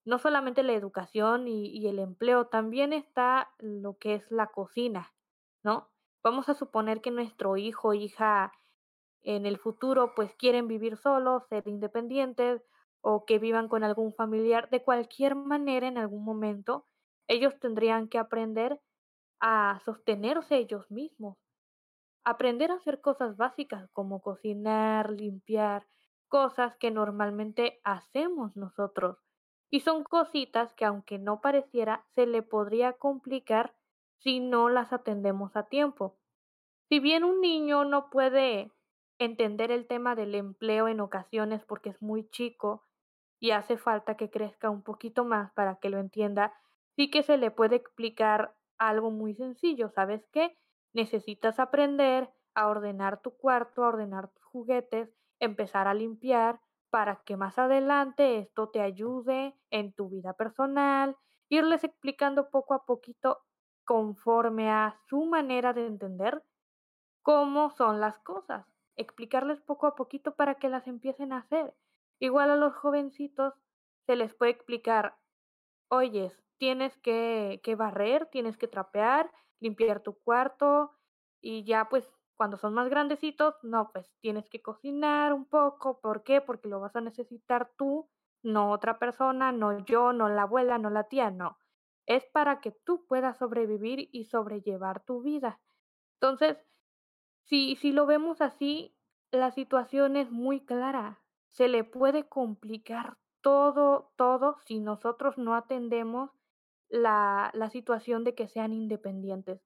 no 0.05 0.19
solamente 0.19 0.63
la 0.63 0.73
educación 0.73 1.47
y, 1.47 1.67
y 1.67 1.87
el 1.87 1.99
empleo, 1.99 2.47
también 2.47 2.93
está 2.93 3.49
lo 3.59 3.97
que 3.97 4.15
es 4.15 4.31
la 4.31 4.47
cocina, 4.47 5.13
¿no? 5.63 5.89
Vamos 6.23 6.49
a 6.49 6.53
suponer 6.53 7.01
que 7.01 7.11
nuestro 7.11 7.57
hijo 7.57 7.89
o 7.89 7.93
hija 7.93 8.51
en 9.21 9.45
el 9.45 9.57
futuro 9.57 10.13
pues 10.15 10.33
quieren 10.35 10.67
vivir 10.67 10.97
solos, 10.97 11.43
ser 11.47 11.67
independientes 11.67 12.61
o 13.01 13.25
que 13.25 13.39
vivan 13.39 13.67
con 13.67 13.83
algún 13.83 14.13
familiar. 14.13 14.69
De 14.69 14.83
cualquier 14.83 15.35
manera, 15.35 15.87
en 15.87 15.97
algún 15.97 16.23
momento, 16.23 16.85
ellos 17.27 17.59
tendrían 17.59 18.07
que 18.07 18.17
aprender 18.17 18.79
a 19.39 19.79
sostenerse 19.85 20.57
ellos 20.57 20.89
mismos, 20.89 21.37
aprender 22.23 22.71
a 22.71 22.75
hacer 22.75 23.01
cosas 23.01 23.37
básicas 23.37 23.89
como 23.91 24.21
cocinar, 24.21 25.11
limpiar, 25.11 25.87
cosas 26.27 26.75
que 26.77 26.91
normalmente 26.91 27.79
hacemos 27.83 28.55
nosotros. 28.55 29.17
Y 29.69 29.81
son 29.81 30.03
cositas 30.03 30.73
que 30.73 30.85
aunque 30.85 31.19
no 31.19 31.41
pareciera, 31.41 32.05
se 32.15 32.25
le 32.25 32.41
podría 32.41 32.93
complicar 32.93 33.75
si 34.19 34.39
no 34.39 34.69
las 34.69 34.93
atendemos 34.93 35.55
a 35.55 35.63
tiempo. 35.63 36.17
Si 36.89 36.99
bien 36.99 37.23
un 37.23 37.41
niño 37.41 37.83
no 37.83 38.09
puede 38.09 38.71
entender 39.19 39.71
el 39.71 39.87
tema 39.87 40.15
del 40.15 40.35
empleo 40.35 40.87
en 40.87 41.01
ocasiones 41.01 41.65
porque 41.65 41.89
es 41.89 42.01
muy 42.01 42.29
chico 42.29 42.85
y 43.39 43.51
hace 43.51 43.77
falta 43.77 44.15
que 44.15 44.29
crezca 44.29 44.69
un 44.69 44.83
poquito 44.83 45.25
más 45.25 45.51
para 45.53 45.75
que 45.75 45.89
lo 45.89 45.99
entienda, 45.99 46.53
sí 46.97 47.11
que 47.11 47.23
se 47.23 47.37
le 47.37 47.51
puede 47.51 47.77
explicar 47.77 48.55
algo 48.79 49.11
muy 49.11 49.35
sencillo. 49.35 49.89
¿Sabes 49.91 50.27
qué? 50.33 50.57
Necesitas 50.93 51.59
aprender 51.59 52.29
a 52.55 52.67
ordenar 52.67 53.21
tu 53.21 53.37
cuarto, 53.37 53.85
a 53.85 53.89
ordenar 53.89 54.29
tus 54.29 54.43
juguetes, 54.45 55.09
empezar 55.39 55.87
a 55.87 55.95
limpiar, 55.95 56.59
para 56.89 57.21
que 57.25 57.37
más 57.37 57.59
adelante 57.59 58.39
esto 58.39 58.69
te 58.69 58.81
ayude 58.81 59.55
en 59.71 59.93
tu 59.93 60.09
vida 60.09 60.33
personal, 60.33 61.17
irles 61.49 61.83
explicando 61.85 62.49
poco 62.49 62.73
a 62.73 62.85
poquito 62.85 63.39
conforme 63.85 64.71
a 64.71 64.99
su 65.07 65.25
manera 65.25 65.73
de 65.73 65.87
entender 65.87 66.43
cómo 67.23 67.71
son 67.71 67.99
las 68.01 68.19
cosas, 68.19 68.65
explicarles 68.95 69.61
poco 69.61 69.87
a 69.87 69.95
poquito 69.95 70.35
para 70.35 70.55
que 70.55 70.69
las 70.69 70.87
empiecen 70.87 71.33
a 71.33 71.39
hacer. 71.39 71.75
Igual 72.19 72.51
a 72.51 72.55
los 72.55 72.75
jovencitos 72.75 73.53
se 74.07 74.15
les 74.15 74.33
puede 74.33 74.51
explicar, 74.51 75.17
oyes, 75.89 76.43
tienes 76.57 76.97
que, 76.97 77.61
que 77.63 77.75
barrer, 77.75 78.27
tienes 78.27 78.57
que 78.57 78.67
trapear, 78.67 79.31
limpiar 79.59 80.01
tu 80.01 80.19
cuarto 80.19 80.93
y 81.41 81.63
ya 81.63 81.89
pues 81.89 82.11
cuando 82.37 82.57
son 82.57 82.73
más 82.73 82.87
grandecitos, 82.89 83.55
no, 83.63 83.91
pues 83.91 84.13
tienes 84.21 84.47
que 84.47 84.61
cocinar 84.61 85.33
un 85.33 85.45
poco. 85.45 85.99
¿Por 85.99 86.23
qué? 86.23 86.39
Porque 86.39 86.69
lo 86.69 86.79
vas 86.79 86.95
a 86.95 87.01
necesitar 87.01 87.73
tú, 87.75 88.09
no 88.43 88.71
otra 88.71 88.99
persona, 88.99 89.51
no 89.51 89.83
yo, 89.85 90.13
no 90.13 90.29
la 90.29 90.43
abuela, 90.43 90.77
no 90.77 90.91
la 90.91 91.05
tía, 91.05 91.31
no. 91.31 91.57
Es 92.05 92.25
para 92.27 92.61
que 92.61 92.71
tú 92.71 93.05
puedas 93.07 93.37
sobrevivir 93.37 94.09
y 94.11 94.25
sobrellevar 94.25 95.03
tu 95.03 95.21
vida. 95.23 95.59
Entonces, 96.21 96.63
si, 97.43 97.75
si 97.75 97.91
lo 97.91 98.05
vemos 98.05 98.39
así, 98.39 98.95
la 99.31 99.51
situación 99.51 100.15
es 100.15 100.31
muy 100.31 100.63
clara. 100.63 101.23
Se 101.49 101.67
le 101.67 101.83
puede 101.83 102.29
complicar 102.29 103.17
todo, 103.41 104.11
todo 104.15 104.57
si 104.65 104.79
nosotros 104.79 105.37
no 105.37 105.55
atendemos 105.55 106.31
la, 106.89 107.51
situación 107.71 108.23
de 108.23 108.35
que 108.35 108.47
sean 108.47 108.73
independientes. 108.73 109.61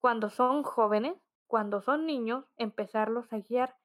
Cuando 0.00 0.30
son 0.30 0.62
jóvenes, 0.62 1.16
cuando 1.46 1.80
son 1.80 2.06
niños, 2.06 2.44
empezarlos 2.56 3.32
a 3.32 3.38
guiar 3.38 3.76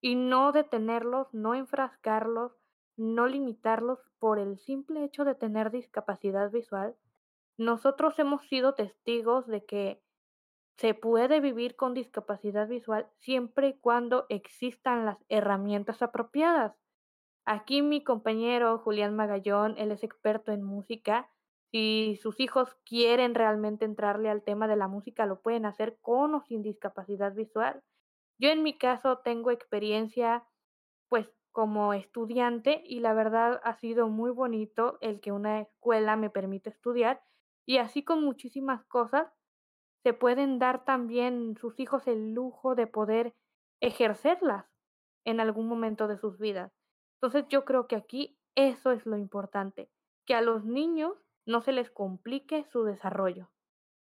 y 0.00 0.14
no 0.14 0.52
detenerlos, 0.52 1.32
no 1.32 1.54
enfrascarlos, 1.54 2.52
no 2.96 3.26
limitarlos 3.26 3.98
por 4.18 4.38
el 4.38 4.58
simple 4.58 5.04
hecho 5.04 5.24
de 5.24 5.34
tener 5.34 5.70
discapacidad 5.70 6.50
visual. 6.50 6.96
Nosotros 7.56 8.18
hemos 8.18 8.46
sido 8.48 8.74
testigos 8.74 9.46
de 9.46 9.64
que 9.64 10.02
se 10.76 10.94
puede 10.94 11.40
vivir 11.40 11.76
con 11.76 11.94
discapacidad 11.94 12.66
visual 12.66 13.06
siempre 13.20 13.68
y 13.68 13.78
cuando 13.78 14.26
existan 14.28 15.06
las 15.06 15.18
herramientas 15.28 16.02
apropiadas. 16.02 16.74
Aquí 17.44 17.82
mi 17.82 18.04
compañero 18.04 18.78
Julián 18.78 19.16
Magallón, 19.16 19.74
él 19.76 19.90
es 19.90 20.04
experto 20.04 20.52
en 20.52 20.62
música, 20.62 21.28
si 21.72 22.18
sus 22.22 22.38
hijos 22.38 22.76
quieren 22.84 23.34
realmente 23.34 23.84
entrarle 23.84 24.28
al 24.28 24.42
tema 24.42 24.68
de 24.68 24.76
la 24.76 24.88
música, 24.88 25.24
lo 25.26 25.40
pueden 25.40 25.64
hacer 25.64 25.98
con 26.02 26.34
o 26.34 26.42
sin 26.42 26.62
discapacidad 26.62 27.34
visual. 27.34 27.82
Yo 28.38 28.50
en 28.50 28.62
mi 28.62 28.76
caso 28.76 29.18
tengo 29.18 29.50
experiencia 29.50 30.44
pues 31.08 31.28
como 31.50 31.94
estudiante 31.94 32.82
y 32.84 33.00
la 33.00 33.14
verdad 33.14 33.60
ha 33.64 33.74
sido 33.74 34.08
muy 34.08 34.30
bonito 34.30 34.98
el 35.00 35.20
que 35.20 35.32
una 35.32 35.60
escuela 35.60 36.16
me 36.16 36.30
permite 36.30 36.70
estudiar 36.70 37.22
y 37.66 37.78
así 37.78 38.04
con 38.04 38.22
muchísimas 38.24 38.84
cosas 38.84 39.32
se 40.02 40.12
pueden 40.12 40.58
dar 40.58 40.84
también 40.84 41.56
sus 41.56 41.78
hijos 41.80 42.06
el 42.06 42.34
lujo 42.34 42.74
de 42.74 42.86
poder 42.86 43.34
ejercerlas 43.80 44.66
en 45.24 45.40
algún 45.40 45.68
momento 45.68 46.08
de 46.08 46.18
sus 46.18 46.38
vidas. 46.38 46.72
Entonces 47.22 47.48
yo 47.48 47.64
creo 47.64 47.86
que 47.86 47.94
aquí 47.96 48.36
eso 48.56 48.90
es 48.90 49.06
lo 49.06 49.16
importante, 49.16 49.88
que 50.26 50.34
a 50.34 50.42
los 50.42 50.64
niños 50.64 51.16
no 51.46 51.62
se 51.62 51.70
les 51.72 51.88
complique 51.88 52.64
su 52.64 52.82
desarrollo. 52.82 53.48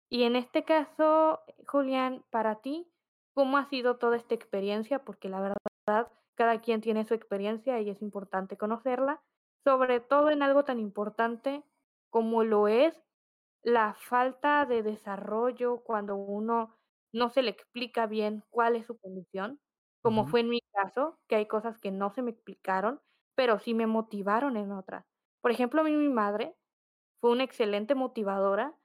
Y 0.08 0.22
en 0.24 0.36
este 0.36 0.64
caso, 0.64 1.40
Julián, 1.66 2.24
para 2.30 2.60
ti, 2.60 2.88
¿cómo 3.34 3.58
ha 3.58 3.64
sido 3.66 3.96
toda 3.98 4.16
esta 4.16 4.34
experiencia? 4.34 5.04
Porque 5.04 5.28
la 5.28 5.40
verdad, 5.40 6.12
cada 6.36 6.60
quien 6.60 6.80
tiene 6.80 7.04
su 7.04 7.14
experiencia 7.14 7.80
y 7.80 7.90
es 7.90 8.00
importante 8.00 8.56
conocerla, 8.56 9.22
sobre 9.64 10.00
todo 10.00 10.30
en 10.30 10.42
algo 10.42 10.64
tan 10.64 10.78
importante 10.78 11.64
como 12.10 12.44
lo 12.44 12.68
es 12.68 13.02
la 13.62 13.94
falta 13.94 14.66
de 14.66 14.82
desarrollo 14.82 15.82
cuando 15.84 16.16
uno 16.16 16.76
no 17.12 17.28
se 17.28 17.42
le 17.42 17.50
explica 17.50 18.06
bien 18.06 18.44
cuál 18.50 18.76
es 18.76 18.86
su 18.86 18.96
condición, 18.98 19.60
como 20.02 20.26
fue 20.26 20.40
en 20.40 20.48
mi 20.50 20.60
caso, 20.72 21.18
que 21.28 21.36
hay 21.36 21.46
cosas 21.46 21.78
que 21.78 21.90
no 21.90 22.10
se 22.10 22.22
me 22.22 22.30
explicaron, 22.30 23.00
pero 23.34 23.58
sí 23.58 23.74
me 23.74 23.86
motivaron 23.86 24.56
en 24.56 24.72
otras. 24.72 25.06
Por 25.42 25.50
ejemplo, 25.50 25.80
a 25.80 25.84
mí 25.84 25.92
mi 25.92 26.08
madre 26.08 26.56
fue 27.20 27.30
una 27.32 27.44
excelente 27.44 27.94
motivadora. 27.94 28.76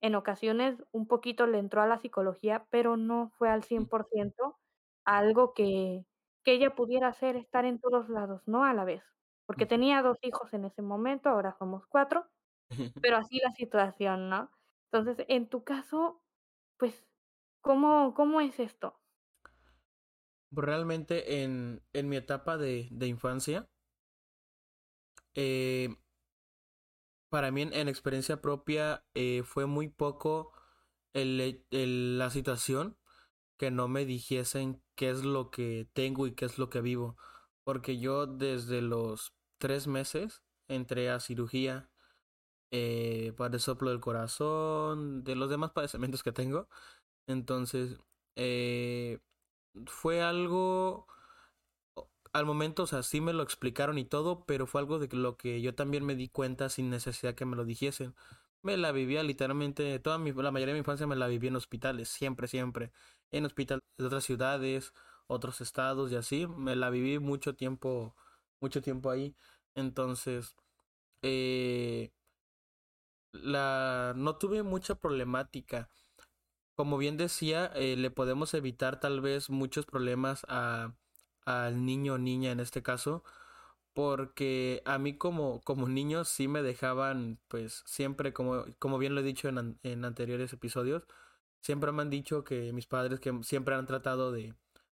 En 0.00 0.14
ocasiones 0.14 0.82
un 0.92 1.06
poquito 1.06 1.46
le 1.46 1.58
entró 1.58 1.82
a 1.82 1.86
la 1.86 1.98
psicología, 1.98 2.66
pero 2.70 2.96
no 2.96 3.30
fue 3.38 3.48
al 3.50 3.62
100% 3.64 4.58
algo 5.04 5.54
que, 5.54 6.06
que 6.44 6.52
ella 6.52 6.74
pudiera 6.74 7.08
hacer, 7.08 7.36
estar 7.36 7.64
en 7.64 7.78
todos 7.80 8.08
lados, 8.08 8.42
no 8.46 8.64
a 8.64 8.74
la 8.74 8.84
vez. 8.84 9.02
Porque 9.46 9.66
tenía 9.66 10.02
dos 10.02 10.18
hijos 10.22 10.52
en 10.54 10.64
ese 10.64 10.82
momento, 10.82 11.28
ahora 11.30 11.54
somos 11.58 11.86
cuatro, 11.86 12.26
pero 13.02 13.16
así 13.18 13.38
la 13.40 13.52
situación, 13.52 14.30
¿no? 14.30 14.50
Entonces, 14.92 15.26
en 15.28 15.48
tu 15.48 15.64
caso, 15.64 16.22
pues, 16.78 17.08
¿cómo, 17.62 18.14
cómo 18.14 18.40
es 18.40 18.60
esto? 18.60 19.00
Realmente 20.54 21.42
en, 21.42 21.82
en 21.92 22.08
mi 22.08 22.16
etapa 22.16 22.56
de, 22.56 22.88
de 22.90 23.06
infancia, 23.06 23.68
eh, 25.34 25.88
para 27.28 27.50
mí 27.50 27.62
en, 27.62 27.88
experiencia 27.88 28.40
propia 28.40 29.04
eh, 29.14 29.42
fue 29.44 29.66
muy 29.66 29.88
poco 29.88 30.52
la 31.12 32.30
situación 32.30 32.96
que 33.56 33.70
no 33.70 33.88
me 33.88 34.04
dijesen 34.04 34.82
qué 34.96 35.10
es 35.10 35.24
lo 35.24 35.50
que 35.50 35.88
tengo 35.92 36.26
y 36.26 36.34
qué 36.34 36.44
es 36.46 36.58
lo 36.58 36.70
que 36.70 36.80
vivo. 36.80 37.16
Porque 37.64 37.98
yo 37.98 38.26
desde 38.26 38.82
los 38.82 39.34
tres 39.58 39.86
meses 39.86 40.42
entré 40.68 41.10
a 41.10 41.20
cirugía 41.20 41.90
eh, 42.72 43.32
para 43.36 43.54
el 43.54 43.60
soplo 43.60 43.90
del 43.90 44.00
corazón, 44.00 45.24
de 45.24 45.36
los 45.36 45.50
demás 45.50 45.72
padecimientos 45.72 46.22
que 46.22 46.32
tengo. 46.32 46.68
Entonces, 47.26 47.98
fue 49.86 50.22
algo 50.22 51.06
al 52.32 52.46
momento, 52.46 52.82
o 52.84 52.86
sea, 52.86 53.02
sí 53.02 53.20
me 53.20 53.32
lo 53.32 53.42
explicaron 53.42 53.98
y 53.98 54.04
todo, 54.04 54.44
pero 54.46 54.66
fue 54.66 54.80
algo 54.80 54.98
de 54.98 55.08
lo 55.16 55.36
que 55.36 55.60
yo 55.60 55.74
también 55.74 56.04
me 56.04 56.16
di 56.16 56.28
cuenta 56.28 56.68
sin 56.68 56.90
necesidad 56.90 57.34
que 57.34 57.44
me 57.44 57.56
lo 57.56 57.64
dijesen. 57.64 58.14
Me 58.62 58.76
la 58.76 58.92
vivía 58.92 59.22
literalmente, 59.22 59.98
toda 60.00 60.18
mi, 60.18 60.32
la 60.32 60.50
mayoría 60.50 60.72
de 60.74 60.74
mi 60.74 60.78
infancia 60.80 61.06
me 61.06 61.16
la 61.16 61.26
viví 61.28 61.48
en 61.48 61.56
hospitales, 61.56 62.08
siempre, 62.08 62.48
siempre. 62.48 62.92
En 63.30 63.44
hospitales 63.44 63.82
de 63.98 64.06
otras 64.06 64.24
ciudades, 64.24 64.92
otros 65.26 65.60
estados 65.60 66.10
y 66.12 66.16
así. 66.16 66.46
Me 66.46 66.74
la 66.76 66.90
viví 66.90 67.18
mucho 67.18 67.54
tiempo, 67.54 68.16
mucho 68.60 68.80
tiempo 68.82 69.10
ahí. 69.10 69.36
Entonces, 69.74 70.56
eh, 71.22 72.12
la 73.32 74.12
no 74.16 74.36
tuve 74.36 74.62
mucha 74.62 74.94
problemática. 74.94 75.88
Como 76.74 76.98
bien 76.98 77.16
decía, 77.16 77.66
eh, 77.74 77.96
le 77.96 78.10
podemos 78.10 78.52
evitar 78.54 78.98
tal 79.00 79.20
vez 79.20 79.48
muchos 79.50 79.86
problemas 79.86 80.44
a, 80.48 80.94
al 81.44 81.84
niño 81.86 82.14
o 82.14 82.18
niña 82.18 82.50
en 82.52 82.58
este 82.60 82.82
caso, 82.82 83.22
porque 83.94 84.82
a 84.86 84.98
mí 84.98 85.16
como, 85.18 85.60
como 85.62 85.88
niño 85.88 86.24
sí 86.24 86.48
me 86.48 86.62
dejaban, 86.62 87.40
pues 87.48 87.82
siempre, 87.86 88.32
como, 88.32 88.64
como 88.80 88.98
bien 88.98 89.14
lo 89.14 89.20
he 89.20 89.24
dicho 89.24 89.48
en, 89.48 89.78
en 89.84 90.04
anteriores 90.04 90.52
episodios, 90.52 91.06
siempre 91.60 91.92
me 91.92 92.02
han 92.02 92.10
dicho 92.10 92.44
que 92.44 92.72
mis 92.72 92.86
padres 92.86 93.20
que 93.20 93.32
siempre 93.44 93.74
han 93.76 93.86
tratado 93.86 94.32
de, 94.32 94.54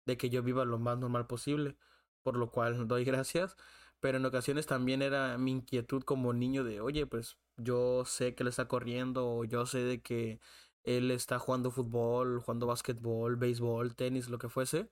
de 0.06 0.16
que 0.16 0.30
yo 0.30 0.42
viva 0.42 0.64
lo 0.64 0.78
más 0.78 0.98
normal 0.98 1.26
posible, 1.26 1.76
por 2.22 2.36
lo 2.36 2.50
cual 2.50 2.88
doy 2.88 3.04
gracias, 3.04 3.56
pero 4.00 4.18
en 4.18 4.26
ocasiones 4.26 4.66
también 4.66 5.02
era 5.02 5.38
mi 5.38 5.52
inquietud 5.52 6.02
como 6.04 6.32
niño 6.32 6.64
de, 6.64 6.80
oye, 6.80 7.06
pues 7.06 7.38
yo 7.56 8.04
sé 8.06 8.34
que 8.34 8.42
él 8.44 8.48
está 8.48 8.68
corriendo, 8.68 9.28
o 9.28 9.44
yo 9.44 9.66
sé 9.66 9.78
de 9.80 10.02
que 10.02 10.40
él 10.86 11.12
está 11.12 11.38
jugando 11.40 11.70
fútbol, 11.72 12.40
jugando 12.40 12.68
básquetbol, 12.68 13.36
béisbol, 13.36 13.96
tenis, 13.96 14.30
lo 14.30 14.38
que 14.38 14.48
fuese, 14.50 14.90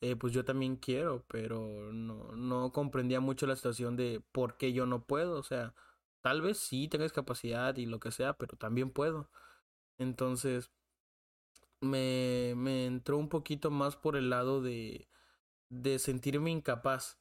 eh, 0.00 0.16
pues 0.16 0.32
yo 0.32 0.44
también 0.44 0.76
quiero, 0.76 1.24
pero 1.28 1.92
no, 1.92 2.32
no 2.36 2.72
comprendía 2.72 3.20
mucho 3.20 3.46
la 3.46 3.56
situación 3.56 3.96
de 3.96 4.22
por 4.32 4.56
qué 4.58 4.72
yo 4.72 4.86
no 4.86 5.04
puedo, 5.06 5.38
o 5.38 5.42
sea, 5.44 5.74
tal 6.22 6.42
vez 6.42 6.58
sí 6.58 6.88
tengas 6.88 7.12
capacidad 7.12 7.76
y 7.76 7.86
lo 7.86 8.00
que 8.00 8.12
sea, 8.12 8.34
pero 8.38 8.56
también 8.56 8.90
puedo. 8.90 9.30
Entonces, 9.98 10.70
me, 11.80 12.54
me 12.56 12.86
entró 12.86 13.18
un 13.18 13.28
poquito 13.28 13.70
más 13.70 13.96
por 13.96 14.16
el 14.16 14.30
lado 14.30 14.62
de, 14.62 15.08
de 15.70 15.98
sentirme 15.98 16.50
incapaz. 16.50 17.18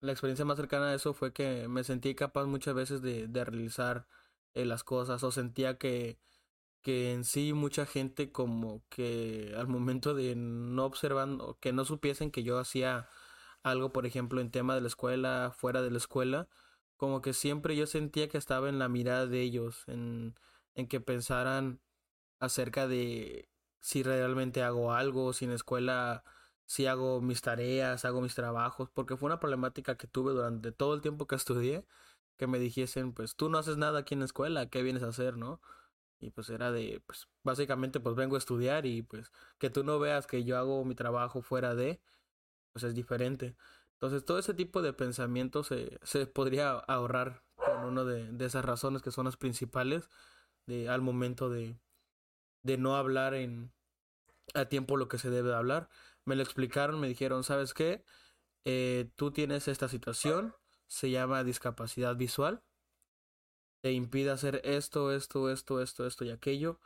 La 0.00 0.12
experiencia 0.12 0.44
más 0.44 0.58
cercana 0.58 0.90
a 0.90 0.94
eso 0.94 1.14
fue 1.14 1.32
que 1.32 1.68
me 1.68 1.84
sentí 1.84 2.10
incapaz 2.10 2.46
muchas 2.46 2.74
veces 2.74 3.02
de, 3.02 3.28
de 3.28 3.44
realizar 3.44 4.08
eh, 4.54 4.64
las 4.66 4.84
cosas 4.84 5.22
o 5.24 5.32
sentía 5.32 5.78
que, 5.78 6.18
que 6.82 7.12
en 7.12 7.24
sí 7.24 7.52
mucha 7.52 7.86
gente 7.86 8.32
como 8.32 8.84
que 8.88 9.54
al 9.56 9.68
momento 9.68 10.14
de 10.14 10.34
no 10.36 10.84
observando, 10.84 11.58
que 11.60 11.72
no 11.72 11.84
supiesen 11.84 12.30
que 12.30 12.42
yo 12.42 12.58
hacía 12.58 13.08
algo, 13.62 13.92
por 13.92 14.06
ejemplo, 14.06 14.40
en 14.40 14.50
tema 14.50 14.74
de 14.74 14.80
la 14.82 14.88
escuela, 14.88 15.52
fuera 15.56 15.82
de 15.82 15.90
la 15.90 15.98
escuela, 15.98 16.48
como 16.96 17.22
que 17.22 17.32
siempre 17.34 17.76
yo 17.76 17.86
sentía 17.86 18.28
que 18.28 18.38
estaba 18.38 18.68
en 18.68 18.78
la 18.78 18.88
mirada 18.88 19.26
de 19.26 19.40
ellos, 19.42 19.84
en, 19.88 20.34
en 20.74 20.88
que 20.88 21.00
pensaran 21.00 21.80
acerca 22.40 22.88
de 22.88 23.48
si 23.80 24.02
realmente 24.02 24.62
hago 24.62 24.92
algo, 24.92 25.32
si 25.32 25.44
en 25.46 25.52
escuela 25.52 26.24
si 26.66 26.86
hago 26.86 27.20
mis 27.20 27.42
tareas, 27.42 28.04
hago 28.04 28.20
mis 28.22 28.34
trabajos, 28.34 28.88
porque 28.90 29.16
fue 29.16 29.26
una 29.26 29.40
problemática 29.40 29.96
que 29.96 30.06
tuve 30.06 30.32
durante 30.32 30.72
todo 30.72 30.94
el 30.94 31.02
tiempo 31.02 31.26
que 31.26 31.34
estudié, 31.34 31.84
que 32.38 32.46
me 32.46 32.58
dijesen, 32.58 33.12
pues 33.12 33.36
tú 33.36 33.50
no 33.50 33.58
haces 33.58 33.76
nada 33.76 34.00
aquí 34.00 34.14
en 34.14 34.20
la 34.20 34.26
escuela, 34.26 34.68
¿qué 34.70 34.82
vienes 34.82 35.02
a 35.02 35.08
hacer, 35.08 35.36
no? 35.36 35.60
Y 36.22 36.30
pues 36.30 36.48
era 36.50 36.70
de, 36.70 37.02
pues 37.06 37.28
básicamente 37.42 38.00
pues 38.00 38.14
vengo 38.14 38.36
a 38.36 38.38
estudiar 38.38 38.86
y 38.86 39.02
pues 39.02 39.32
que 39.58 39.70
tú 39.70 39.82
no 39.82 39.98
veas 39.98 40.26
que 40.26 40.44
yo 40.44 40.56
hago 40.56 40.84
mi 40.84 40.94
trabajo 40.94 41.42
fuera 41.42 41.74
de, 41.74 42.00
pues 42.72 42.84
es 42.84 42.94
diferente. 42.94 43.56
Entonces 43.94 44.24
todo 44.24 44.38
ese 44.38 44.54
tipo 44.54 44.82
de 44.82 44.92
pensamientos 44.92 45.66
se, 45.66 45.98
se 46.02 46.26
podría 46.26 46.72
ahorrar 46.72 47.42
con 47.56 47.84
una 47.84 48.04
de, 48.04 48.32
de 48.32 48.44
esas 48.44 48.64
razones 48.64 49.02
que 49.02 49.10
son 49.10 49.24
las 49.26 49.36
principales 49.36 50.08
de, 50.66 50.88
al 50.88 51.02
momento 51.02 51.50
de, 51.50 51.78
de 52.62 52.78
no 52.78 52.96
hablar 52.96 53.34
en 53.34 53.72
a 54.54 54.66
tiempo 54.66 54.96
lo 54.96 55.08
que 55.08 55.18
se 55.18 55.30
debe 55.30 55.54
hablar. 55.54 55.88
Me 56.24 56.36
lo 56.36 56.42
explicaron, 56.42 57.00
me 57.00 57.08
dijeron, 57.08 57.44
¿sabes 57.44 57.74
qué? 57.74 58.04
Eh, 58.64 59.10
tú 59.16 59.32
tienes 59.32 59.68
esta 59.68 59.88
situación, 59.88 60.54
se 60.86 61.10
llama 61.10 61.42
discapacidad 61.44 62.16
visual, 62.16 62.62
te 63.82 63.92
impide 63.92 64.30
hacer 64.30 64.62
esto, 64.64 65.12
esto, 65.12 65.50
esto, 65.50 65.82
esto, 65.82 66.06
esto 66.06 66.24
y 66.24 66.30
aquello, 66.30 66.80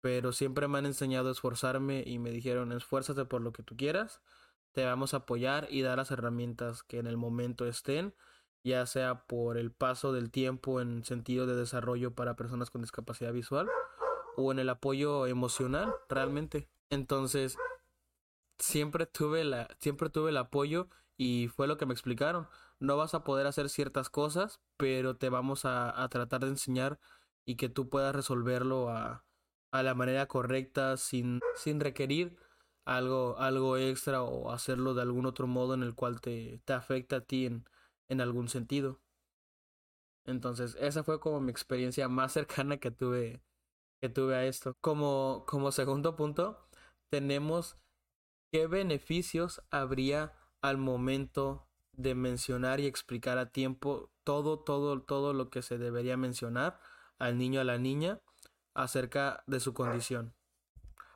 pero 0.00 0.32
siempre 0.32 0.66
me 0.66 0.78
han 0.78 0.86
enseñado 0.86 1.28
a 1.28 1.32
esforzarme 1.32 2.02
y 2.06 2.18
me 2.18 2.30
dijeron, 2.30 2.72
esfuérzate 2.72 3.26
por 3.26 3.42
lo 3.42 3.52
que 3.52 3.62
tú 3.62 3.76
quieras, 3.76 4.22
te 4.72 4.84
vamos 4.84 5.14
a 5.14 5.18
apoyar 5.18 5.68
y 5.70 5.82
dar 5.82 5.98
las 5.98 6.10
herramientas 6.10 6.82
que 6.82 6.98
en 6.98 7.06
el 7.06 7.16
momento 7.16 7.66
estén, 7.66 8.14
ya 8.64 8.86
sea 8.86 9.26
por 9.26 9.58
el 9.58 9.70
paso 9.72 10.12
del 10.12 10.30
tiempo 10.30 10.80
en 10.80 11.04
sentido 11.04 11.46
de 11.46 11.54
desarrollo 11.54 12.14
para 12.14 12.36
personas 12.36 12.70
con 12.70 12.80
discapacidad 12.80 13.32
visual 13.32 13.68
o 14.36 14.50
en 14.50 14.58
el 14.58 14.70
apoyo 14.70 15.26
emocional 15.26 15.94
realmente. 16.08 16.68
Entonces, 16.90 17.58
siempre 18.58 19.06
tuve 19.06 19.44
la 19.44 19.68
siempre 19.78 20.10
tuve 20.10 20.30
el 20.30 20.36
apoyo 20.36 20.88
y 21.16 21.48
fue 21.48 21.66
lo 21.66 21.76
que 21.76 21.86
me 21.86 21.92
explicaron. 21.92 22.48
No 22.80 22.96
vas 22.96 23.14
a 23.14 23.24
poder 23.24 23.46
hacer 23.46 23.68
ciertas 23.68 24.10
cosas, 24.10 24.60
pero 24.76 25.16
te 25.16 25.28
vamos 25.30 25.64
a, 25.64 26.02
a 26.02 26.08
tratar 26.08 26.42
de 26.42 26.48
enseñar 26.48 27.00
y 27.44 27.56
que 27.56 27.68
tú 27.68 27.88
puedas 27.88 28.14
resolverlo 28.14 28.90
a, 28.90 29.24
a 29.72 29.82
la 29.82 29.94
manera 29.94 30.26
correcta 30.28 30.96
sin, 30.96 31.40
sin 31.56 31.80
requerir 31.80 32.36
algo, 32.84 33.36
algo 33.38 33.76
extra 33.76 34.22
o 34.22 34.50
hacerlo 34.52 34.94
de 34.94 35.02
algún 35.02 35.26
otro 35.26 35.46
modo 35.46 35.74
en 35.74 35.82
el 35.82 35.94
cual 35.94 36.20
te, 36.20 36.60
te 36.64 36.72
afecta 36.72 37.16
a 37.16 37.20
ti 37.22 37.46
en, 37.46 37.64
en 38.08 38.20
algún 38.20 38.48
sentido. 38.48 39.00
Entonces, 40.24 40.76
esa 40.80 41.02
fue 41.04 41.20
como 41.20 41.40
mi 41.40 41.50
experiencia 41.50 42.08
más 42.08 42.32
cercana 42.32 42.78
que 42.78 42.90
tuve, 42.90 43.42
que 44.00 44.08
tuve 44.10 44.36
a 44.36 44.46
esto. 44.46 44.74
Como, 44.82 45.44
como 45.48 45.72
segundo 45.72 46.16
punto, 46.16 46.68
tenemos 47.10 47.78
qué 48.52 48.68
beneficios 48.68 49.62
habría 49.70 50.34
al 50.62 50.78
momento 50.78 51.67
de 51.98 52.14
mencionar 52.14 52.80
y 52.80 52.86
explicar 52.86 53.38
a 53.38 53.50
tiempo 53.50 54.10
todo, 54.24 54.60
todo, 54.60 55.02
todo 55.02 55.34
lo 55.34 55.50
que 55.50 55.62
se 55.62 55.78
debería 55.78 56.16
mencionar 56.16 56.78
al 57.18 57.36
niño, 57.36 57.60
a 57.60 57.64
la 57.64 57.76
niña, 57.76 58.20
acerca 58.72 59.42
de 59.46 59.58
su 59.58 59.74
condición. 59.74 60.32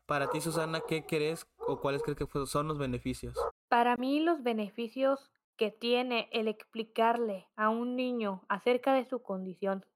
Para 0.07 0.29
ti, 0.29 0.41
Susana, 0.41 0.83
¿qué 0.87 1.07
crees 1.07 1.47
o 1.57 1.81
cuáles 1.81 2.03
crees 2.03 2.19
que 2.19 2.47
son 2.47 2.67
los 2.67 2.79
beneficios? 2.79 3.39
Para 3.69 3.97
mí, 3.97 4.21
los 4.21 4.43
beneficios 4.43 5.31
que 5.57 5.71
tiene 5.71 6.29
el 6.33 6.49
explicarle 6.49 7.47
a 7.55 7.69
un 7.69 7.95
niño 7.95 8.43
acerca 8.49 8.93
de 8.93 9.05
su 9.05 9.23
condición, 9.23 9.87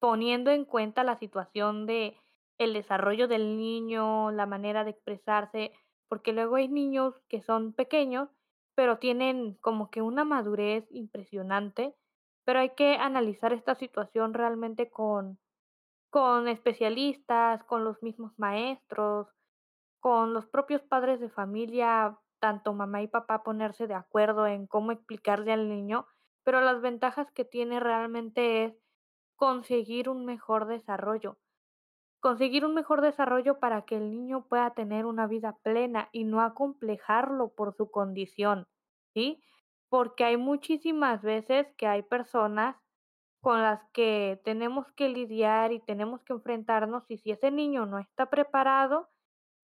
poniendo 0.00 0.50
en 0.50 0.64
cuenta 0.64 1.04
la 1.04 1.16
situación 1.16 1.86
de 1.86 2.18
el 2.58 2.72
desarrollo 2.72 3.28
del 3.28 3.56
niño, 3.56 4.32
la 4.32 4.46
manera 4.46 4.82
de 4.82 4.90
expresarse, 4.90 5.72
porque 6.08 6.32
luego 6.32 6.56
hay 6.56 6.68
niños 6.68 7.14
que 7.28 7.40
son 7.40 7.72
pequeños, 7.72 8.28
pero 8.74 8.98
tienen 8.98 9.54
como 9.60 9.90
que 9.90 10.02
una 10.02 10.24
madurez 10.24 10.86
impresionante, 10.90 11.94
pero 12.44 12.60
hay 12.60 12.70
que 12.70 12.96
analizar 12.96 13.52
esta 13.52 13.74
situación 13.74 14.34
realmente 14.34 14.90
con, 14.90 15.38
con 16.10 16.48
especialistas, 16.48 17.64
con 17.64 17.84
los 17.84 18.02
mismos 18.02 18.32
maestros, 18.38 19.28
con 20.00 20.34
los 20.34 20.46
propios 20.46 20.82
padres 20.82 21.20
de 21.20 21.30
familia, 21.30 22.18
tanto 22.40 22.74
mamá 22.74 23.00
y 23.02 23.08
papá 23.08 23.42
ponerse 23.42 23.86
de 23.86 23.94
acuerdo 23.94 24.46
en 24.46 24.66
cómo 24.66 24.92
explicarle 24.92 25.52
al 25.52 25.68
niño, 25.68 26.06
pero 26.42 26.60
las 26.60 26.82
ventajas 26.82 27.30
que 27.32 27.44
tiene 27.44 27.80
realmente 27.80 28.64
es 28.64 28.74
conseguir 29.36 30.08
un 30.10 30.26
mejor 30.26 30.66
desarrollo 30.66 31.38
conseguir 32.24 32.64
un 32.64 32.72
mejor 32.72 33.02
desarrollo 33.02 33.58
para 33.58 33.82
que 33.82 33.98
el 33.98 34.10
niño 34.10 34.46
pueda 34.48 34.70
tener 34.70 35.04
una 35.04 35.26
vida 35.26 35.58
plena 35.62 36.08
y 36.10 36.24
no 36.24 36.40
acomplejarlo 36.40 37.50
por 37.50 37.74
su 37.74 37.90
condición, 37.90 38.66
¿sí? 39.12 39.42
Porque 39.90 40.24
hay 40.24 40.38
muchísimas 40.38 41.20
veces 41.20 41.70
que 41.76 41.86
hay 41.86 42.00
personas 42.00 42.76
con 43.42 43.60
las 43.60 43.84
que 43.92 44.40
tenemos 44.42 44.90
que 44.92 45.10
lidiar 45.10 45.72
y 45.72 45.80
tenemos 45.80 46.22
que 46.22 46.32
enfrentarnos 46.32 47.04
y 47.10 47.18
si 47.18 47.30
ese 47.30 47.50
niño 47.50 47.84
no 47.84 47.98
está 47.98 48.30
preparado, 48.30 49.10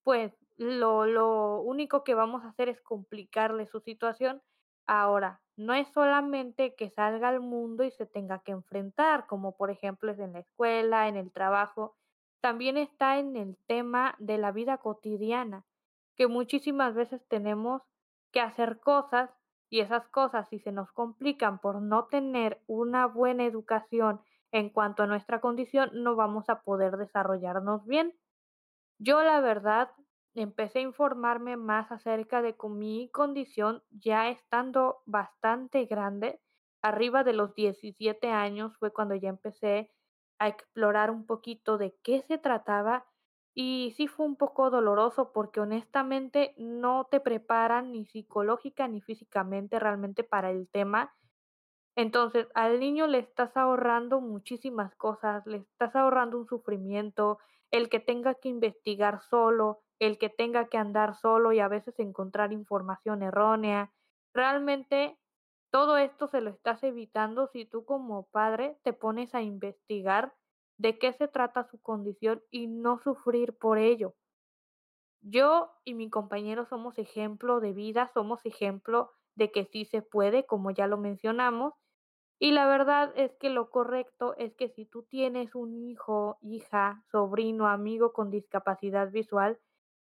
pues 0.04 0.36
lo, 0.58 1.06
lo 1.06 1.62
único 1.62 2.04
que 2.04 2.14
vamos 2.14 2.44
a 2.44 2.48
hacer 2.48 2.68
es 2.68 2.82
complicarle 2.82 3.68
su 3.68 3.80
situación. 3.80 4.42
Ahora, 4.86 5.40
no 5.56 5.72
es 5.72 5.88
solamente 5.88 6.74
que 6.74 6.90
salga 6.90 7.30
al 7.30 7.40
mundo 7.40 7.84
y 7.84 7.90
se 7.90 8.04
tenga 8.04 8.40
que 8.40 8.52
enfrentar, 8.52 9.26
como 9.26 9.56
por 9.56 9.70
ejemplo 9.70 10.12
es 10.12 10.18
en 10.18 10.34
la 10.34 10.40
escuela, 10.40 11.08
en 11.08 11.16
el 11.16 11.32
trabajo, 11.32 11.96
también 12.40 12.76
está 12.76 13.18
en 13.18 13.36
el 13.36 13.56
tema 13.66 14.14
de 14.18 14.38
la 14.38 14.52
vida 14.52 14.78
cotidiana, 14.78 15.64
que 16.16 16.26
muchísimas 16.26 16.94
veces 16.94 17.26
tenemos 17.28 17.82
que 18.32 18.40
hacer 18.40 18.80
cosas 18.80 19.30
y 19.68 19.80
esas 19.80 20.08
cosas 20.08 20.48
si 20.48 20.58
se 20.58 20.72
nos 20.72 20.90
complican 20.92 21.60
por 21.60 21.80
no 21.80 22.06
tener 22.06 22.60
una 22.66 23.06
buena 23.06 23.44
educación 23.44 24.20
en 24.52 24.68
cuanto 24.68 25.04
a 25.04 25.06
nuestra 25.06 25.40
condición, 25.40 25.90
no 25.92 26.16
vamos 26.16 26.48
a 26.48 26.62
poder 26.62 26.96
desarrollarnos 26.96 27.86
bien. 27.86 28.16
Yo 28.98 29.22
la 29.22 29.40
verdad 29.40 29.90
empecé 30.34 30.80
a 30.80 30.82
informarme 30.82 31.56
más 31.56 31.90
acerca 31.92 32.42
de 32.42 32.56
mi 32.68 33.10
condición 33.12 33.82
ya 33.90 34.28
estando 34.28 35.02
bastante 35.06 35.84
grande, 35.84 36.40
arriba 36.82 37.24
de 37.24 37.32
los 37.32 37.54
17 37.54 38.28
años 38.28 38.76
fue 38.78 38.92
cuando 38.92 39.14
ya 39.14 39.28
empecé 39.28 39.90
a 40.40 40.48
explorar 40.48 41.12
un 41.12 41.26
poquito 41.26 41.78
de 41.78 41.96
qué 42.02 42.22
se 42.22 42.38
trataba 42.38 43.06
y 43.54 43.92
sí 43.96 44.08
fue 44.08 44.26
un 44.26 44.36
poco 44.36 44.70
doloroso 44.70 45.32
porque 45.32 45.60
honestamente 45.60 46.54
no 46.58 47.06
te 47.10 47.20
preparan 47.20 47.92
ni 47.92 48.06
psicológica 48.06 48.88
ni 48.88 49.00
físicamente 49.02 49.78
realmente 49.80 50.24
para 50.24 50.50
el 50.50 50.68
tema 50.70 51.14
Entonces, 51.96 52.48
al 52.54 52.80
niño 52.80 53.06
le 53.06 53.18
estás 53.18 53.56
ahorrando 53.56 54.20
muchísimas 54.20 54.94
cosas, 54.96 55.46
le 55.46 55.58
estás 55.58 55.94
ahorrando 55.96 56.38
un 56.38 56.46
sufrimiento, 56.46 57.38
el 57.70 57.88
que 57.88 58.00
tenga 58.00 58.34
que 58.34 58.48
investigar 58.48 59.20
solo, 59.22 59.80
el 60.00 60.18
que 60.18 60.30
tenga 60.30 60.68
que 60.68 60.78
andar 60.78 61.14
solo 61.14 61.52
y 61.52 61.60
a 61.60 61.68
veces 61.68 61.98
encontrar 61.98 62.52
información 62.52 63.22
errónea. 63.22 63.92
Realmente 64.34 65.18
todo 65.70 65.96
esto 65.96 66.26
se 66.26 66.40
lo 66.40 66.50
estás 66.50 66.82
evitando 66.82 67.46
si 67.46 67.64
tú 67.64 67.84
como 67.84 68.26
padre 68.26 68.78
te 68.82 68.92
pones 68.92 69.34
a 69.34 69.42
investigar 69.42 70.34
de 70.78 70.98
qué 70.98 71.12
se 71.12 71.28
trata 71.28 71.64
su 71.64 71.80
condición 71.80 72.42
y 72.50 72.66
no 72.66 72.98
sufrir 72.98 73.56
por 73.56 73.78
ello. 73.78 74.14
Yo 75.22 75.70
y 75.84 75.94
mi 75.94 76.08
compañero 76.08 76.64
somos 76.64 76.98
ejemplo 76.98 77.60
de 77.60 77.72
vida, 77.72 78.08
somos 78.08 78.44
ejemplo 78.46 79.10
de 79.34 79.52
que 79.52 79.64
sí 79.64 79.84
se 79.84 80.02
puede, 80.02 80.46
como 80.46 80.70
ya 80.70 80.86
lo 80.86 80.96
mencionamos, 80.96 81.74
y 82.38 82.52
la 82.52 82.66
verdad 82.66 83.12
es 83.16 83.36
que 83.36 83.50
lo 83.50 83.70
correcto 83.70 84.34
es 84.38 84.54
que 84.54 84.70
si 84.70 84.86
tú 84.86 85.02
tienes 85.02 85.54
un 85.54 85.74
hijo, 85.74 86.38
hija, 86.40 87.04
sobrino, 87.10 87.66
amigo 87.66 88.14
con 88.14 88.30
discapacidad 88.30 89.10
visual, 89.10 89.60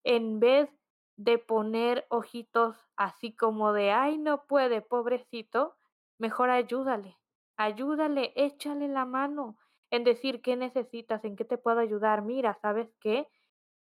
en 0.03 0.39
vez 0.39 0.69
de 1.15 1.37
poner 1.37 2.05
ojitos 2.09 2.75
así 2.95 3.35
como 3.35 3.73
de, 3.73 3.91
ay, 3.91 4.17
no 4.17 4.45
puede, 4.45 4.81
pobrecito, 4.81 5.75
mejor 6.17 6.49
ayúdale, 6.49 7.17
ayúdale, 7.57 8.33
échale 8.35 8.87
la 8.87 9.05
mano 9.05 9.57
en 9.91 10.03
decir 10.03 10.41
qué 10.41 10.55
necesitas, 10.55 11.23
en 11.23 11.35
qué 11.35 11.45
te 11.45 11.57
puedo 11.57 11.79
ayudar. 11.79 12.23
Mira, 12.23 12.55
¿sabes 12.55 12.93
qué? 12.99 13.27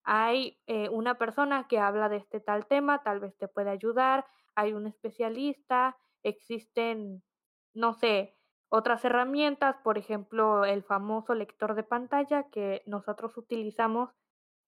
Hay 0.03 0.59
eh, 0.65 0.89
una 0.89 1.17
persona 1.17 1.67
que 1.67 1.79
habla 1.79 2.09
de 2.09 2.17
este 2.17 2.39
tal 2.39 2.65
tema, 2.65 3.03
tal 3.03 3.19
vez 3.19 3.37
te 3.37 3.47
puede 3.47 3.69
ayudar, 3.69 4.25
hay 4.55 4.73
un 4.73 4.87
especialista, 4.87 5.97
existen, 6.23 7.23
no 7.73 7.93
sé, 7.93 8.35
otras 8.69 9.03
herramientas, 9.05 9.77
por 9.83 9.97
ejemplo, 9.97 10.65
el 10.65 10.83
famoso 10.83 11.33
lector 11.33 11.75
de 11.75 11.83
pantalla 11.83 12.49
que 12.49 12.83
nosotros 12.85 13.37
utilizamos 13.37 14.09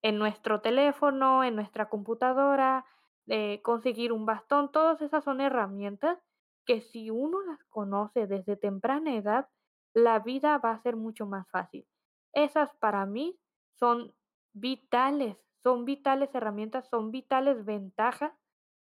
en 0.02 0.18
nuestro 0.18 0.60
teléfono, 0.60 1.44
en 1.44 1.56
nuestra 1.56 1.88
computadora, 1.88 2.84
de 3.26 3.60
conseguir 3.62 4.12
un 4.12 4.26
bastón, 4.26 4.72
todas 4.72 5.00
esas 5.00 5.24
son 5.24 5.40
herramientas 5.40 6.18
que 6.66 6.80
si 6.80 7.10
uno 7.10 7.40
las 7.42 7.64
conoce 7.64 8.26
desde 8.26 8.56
temprana 8.56 9.14
edad, 9.14 9.48
la 9.94 10.18
vida 10.18 10.58
va 10.58 10.72
a 10.72 10.78
ser 10.78 10.96
mucho 10.96 11.26
más 11.26 11.48
fácil. 11.50 11.86
Esas 12.32 12.74
para 12.74 13.06
mí 13.06 13.38
son 13.74 14.14
vitales, 14.52 15.38
son 15.62 15.84
vitales 15.84 16.34
herramientas, 16.34 16.88
son 16.88 17.10
vitales 17.10 17.64
ventajas 17.64 18.32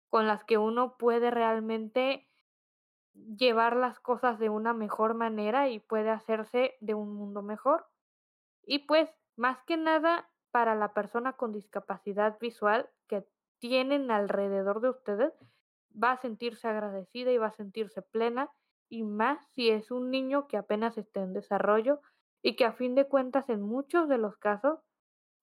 con 0.10 0.28
las 0.28 0.44
que 0.44 0.58
uno 0.58 0.98
puede 0.98 1.32
realmente 1.32 2.30
llevar 3.13 3.76
las 3.76 4.00
cosas 4.00 4.39
de 4.39 4.50
una 4.50 4.74
mejor 4.74 5.13
manera 5.13 5.70
y 5.70 5.80
puede 5.80 6.10
hacerse 6.10 6.76
de 6.80 6.94
un 6.94 7.13
mundo 7.13 7.41
mejor. 7.41 7.88
Y 8.63 8.80
pues, 8.80 9.10
más 9.36 9.63
que 9.63 9.78
nada, 9.78 10.30
para 10.56 10.74
la 10.74 10.94
persona 10.94 11.34
con 11.34 11.52
discapacidad 11.52 12.39
visual 12.39 12.89
que 13.10 13.26
tienen 13.60 14.10
alrededor 14.10 14.80
de 14.80 14.88
ustedes, 14.88 15.34
va 16.02 16.13
a 16.13 16.22
sentirse 16.22 16.65
agradecida 16.70 17.30
y 17.34 17.38
va 17.38 17.48
a 17.48 17.52
sentirse 17.52 18.02
plena, 18.02 18.50
y 18.88 19.04
más 19.04 19.46
si 19.52 19.70
es 19.70 19.91
un 19.91 20.12
niño 20.12 20.48
que 20.48 20.56
apenas 20.56 20.98
está 20.98 21.20
en 21.24 21.34
desarrollo 21.34 22.00
y 22.41 22.56
que 22.56 22.63
a 22.63 22.72
fin 22.72 22.96
de 22.96 23.06
cuentas 23.06 23.50
en 23.50 23.63
muchos 23.63 24.08
de 24.08 24.18
los 24.18 24.38
casos 24.38 24.80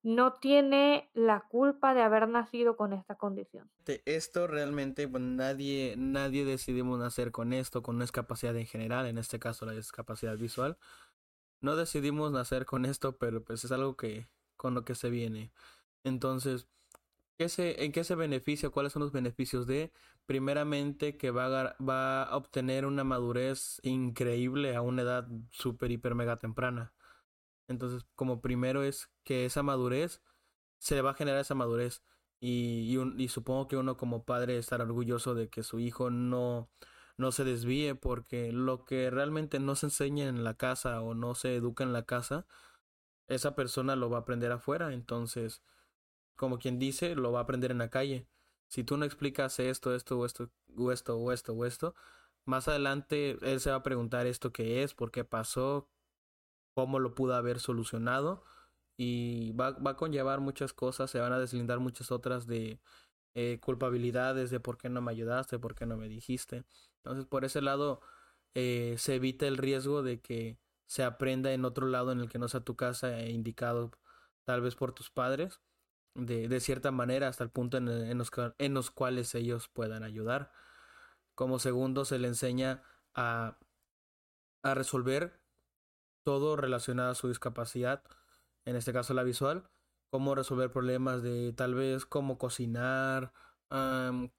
no 0.01 0.33
tiene 0.33 1.11
la 1.13 1.41
culpa 1.47 1.93
de 1.93 2.01
haber 2.01 2.27
nacido 2.27 2.75
con 2.75 2.91
esta 2.91 3.13
condición. 3.13 3.69
Esto 4.05 4.47
realmente 4.47 5.07
nadie, 5.07 5.93
nadie 5.95 6.43
decidimos 6.43 6.97
nacer 6.97 7.31
con 7.31 7.53
esto, 7.53 7.83
con 7.83 7.97
una 7.97 8.05
discapacidad 8.05 8.57
en 8.57 8.65
general, 8.65 9.05
en 9.05 9.19
este 9.19 9.37
caso 9.37 9.67
la 9.67 9.73
discapacidad 9.73 10.39
visual. 10.39 10.79
No 11.61 11.75
decidimos 11.75 12.31
nacer 12.31 12.65
con 12.65 12.85
esto, 12.85 13.19
pero 13.19 13.43
pues 13.43 13.63
es 13.63 13.71
algo 13.71 13.95
que 13.95 14.27
con 14.63 14.75
lo 14.75 14.85
que 14.85 14.95
se 14.95 15.09
viene. 15.09 15.51
Entonces, 16.05 16.69
¿qué 17.37 17.49
se, 17.49 17.83
¿en 17.83 17.91
qué 17.91 18.05
se 18.05 18.15
beneficia? 18.15 18.69
¿Cuáles 18.69 18.93
son 18.93 19.01
los 19.03 19.11
beneficios 19.11 19.67
de? 19.67 19.91
Primeramente 20.25 21.17
que 21.17 21.31
va 21.31 21.45
a, 21.47 21.75
va 21.83 22.23
a 22.23 22.37
obtener 22.37 22.85
una 22.85 23.03
madurez 23.03 23.81
increíble 23.83 24.75
a 24.75 24.81
una 24.81 25.01
edad 25.03 25.27
súper, 25.51 25.91
hiper, 25.91 26.15
mega 26.15 26.39
temprana. 26.39 26.93
Entonces, 27.67 28.05
como 28.15 28.41
primero 28.41 28.83
es 28.83 29.09
que 29.25 29.45
esa 29.45 29.63
madurez, 29.63 30.21
se 30.79 31.01
va 31.01 31.11
a 31.11 31.15
generar 31.15 31.41
esa 31.41 31.55
madurez. 31.55 32.03
Y, 32.39 32.97
y, 33.17 33.27
supongo 33.29 33.67
que 33.67 33.77
uno 33.77 33.97
como 33.97 34.25
padre 34.25 34.57
estará 34.57 34.85
orgulloso 34.85 35.35
de 35.35 35.49
que 35.49 35.63
su 35.63 35.79
hijo 35.79 36.09
no, 36.09 36.69
no 37.17 37.31
se 37.33 37.43
desvíe, 37.45 37.95
porque 37.95 38.51
lo 38.53 38.85
que 38.85 39.09
realmente 39.11 39.59
no 39.59 39.75
se 39.75 39.87
enseña 39.87 40.27
en 40.29 40.43
la 40.43 40.55
casa 40.55 41.01
o 41.01 41.15
no 41.15 41.35
se 41.35 41.55
educa 41.55 41.83
en 41.83 41.93
la 41.93 42.03
casa, 42.03 42.45
esa 43.27 43.55
persona 43.55 43.95
lo 43.95 44.09
va 44.09 44.17
a 44.17 44.21
aprender 44.21 44.51
afuera. 44.51 44.93
Entonces, 44.93 45.63
como 46.35 46.59
quien 46.59 46.79
dice, 46.79 47.15
lo 47.15 47.31
va 47.31 47.39
a 47.39 47.43
aprender 47.43 47.71
en 47.71 47.79
la 47.79 47.89
calle. 47.89 48.27
Si 48.67 48.83
tú 48.83 48.97
no 48.97 49.05
explicas 49.05 49.59
esto, 49.59 49.95
esto, 49.95 50.19
o 50.19 50.25
esto, 50.25 50.51
o 50.75 50.91
esto, 50.91 51.17
o 51.17 51.31
esto, 51.31 51.53
o 51.53 51.65
esto, 51.65 51.95
más 52.45 52.67
adelante 52.67 53.37
él 53.41 53.59
se 53.59 53.69
va 53.69 53.77
a 53.77 53.83
preguntar 53.83 54.27
esto 54.27 54.51
qué 54.51 54.83
es, 54.83 54.93
por 54.93 55.11
qué 55.11 55.23
pasó, 55.23 55.89
cómo 56.73 56.99
lo 56.99 57.15
pudo 57.15 57.35
haber 57.35 57.59
solucionado 57.59 58.43
y 58.97 59.51
va, 59.53 59.71
va 59.71 59.91
a 59.91 59.97
conllevar 59.97 60.39
muchas 60.41 60.73
cosas, 60.73 61.11
se 61.11 61.19
van 61.19 61.33
a 61.33 61.39
deslindar 61.39 61.79
muchas 61.79 62.11
otras 62.11 62.47
de 62.47 62.79
eh, 63.35 63.59
culpabilidades 63.61 64.51
de 64.51 64.59
por 64.59 64.77
qué 64.77 64.89
no 64.89 65.01
me 65.01 65.11
ayudaste, 65.11 65.59
por 65.59 65.75
qué 65.75 65.85
no 65.85 65.97
me 65.97 66.07
dijiste. 66.09 66.65
Entonces, 66.97 67.25
por 67.25 67.45
ese 67.45 67.61
lado, 67.61 68.01
eh, 68.53 68.95
se 68.97 69.15
evita 69.15 69.47
el 69.47 69.57
riesgo 69.57 70.03
de 70.03 70.21
que 70.21 70.57
se 70.93 71.03
aprenda 71.03 71.51
en 71.53 71.65
otro 71.65 71.87
lado 71.87 72.11
en 72.11 72.19
el 72.19 72.29
que 72.29 72.37
no 72.37 72.47
sea 72.47 72.59
tu 72.59 72.75
casa 72.75 73.17
e 73.19 73.31
indicado 73.31 73.89
tal 74.45 74.61
vez 74.61 74.75
por 74.75 74.93
tus 74.93 75.09
padres, 75.09 75.59
de, 76.13 76.47
de 76.47 76.59
cierta 76.59 76.91
manera 76.91 77.27
hasta 77.27 77.43
el 77.43 77.49
punto 77.49 77.77
en, 77.77 77.87
en, 77.87 78.15
los, 78.19 78.29
en 78.59 78.75
los 78.75 78.91
cuales 78.91 79.33
ellos 79.33 79.69
puedan 79.69 80.03
ayudar. 80.03 80.51
Como 81.33 81.57
segundo, 81.57 82.05
se 82.05 82.19
le 82.19 82.27
enseña 82.27 82.83
a, 83.15 83.57
a 84.61 84.73
resolver 84.75 85.41
todo 86.23 86.57
relacionado 86.57 87.09
a 87.09 87.15
su 87.15 87.27
discapacidad, 87.27 88.03
en 88.63 88.75
este 88.75 88.93
caso 88.93 89.15
la 89.15 89.23
visual, 89.23 89.67
cómo 90.11 90.35
resolver 90.35 90.71
problemas 90.71 91.23
de 91.23 91.53
tal 91.53 91.73
vez 91.73 92.05
cómo 92.05 92.37
cocinar, 92.37 93.33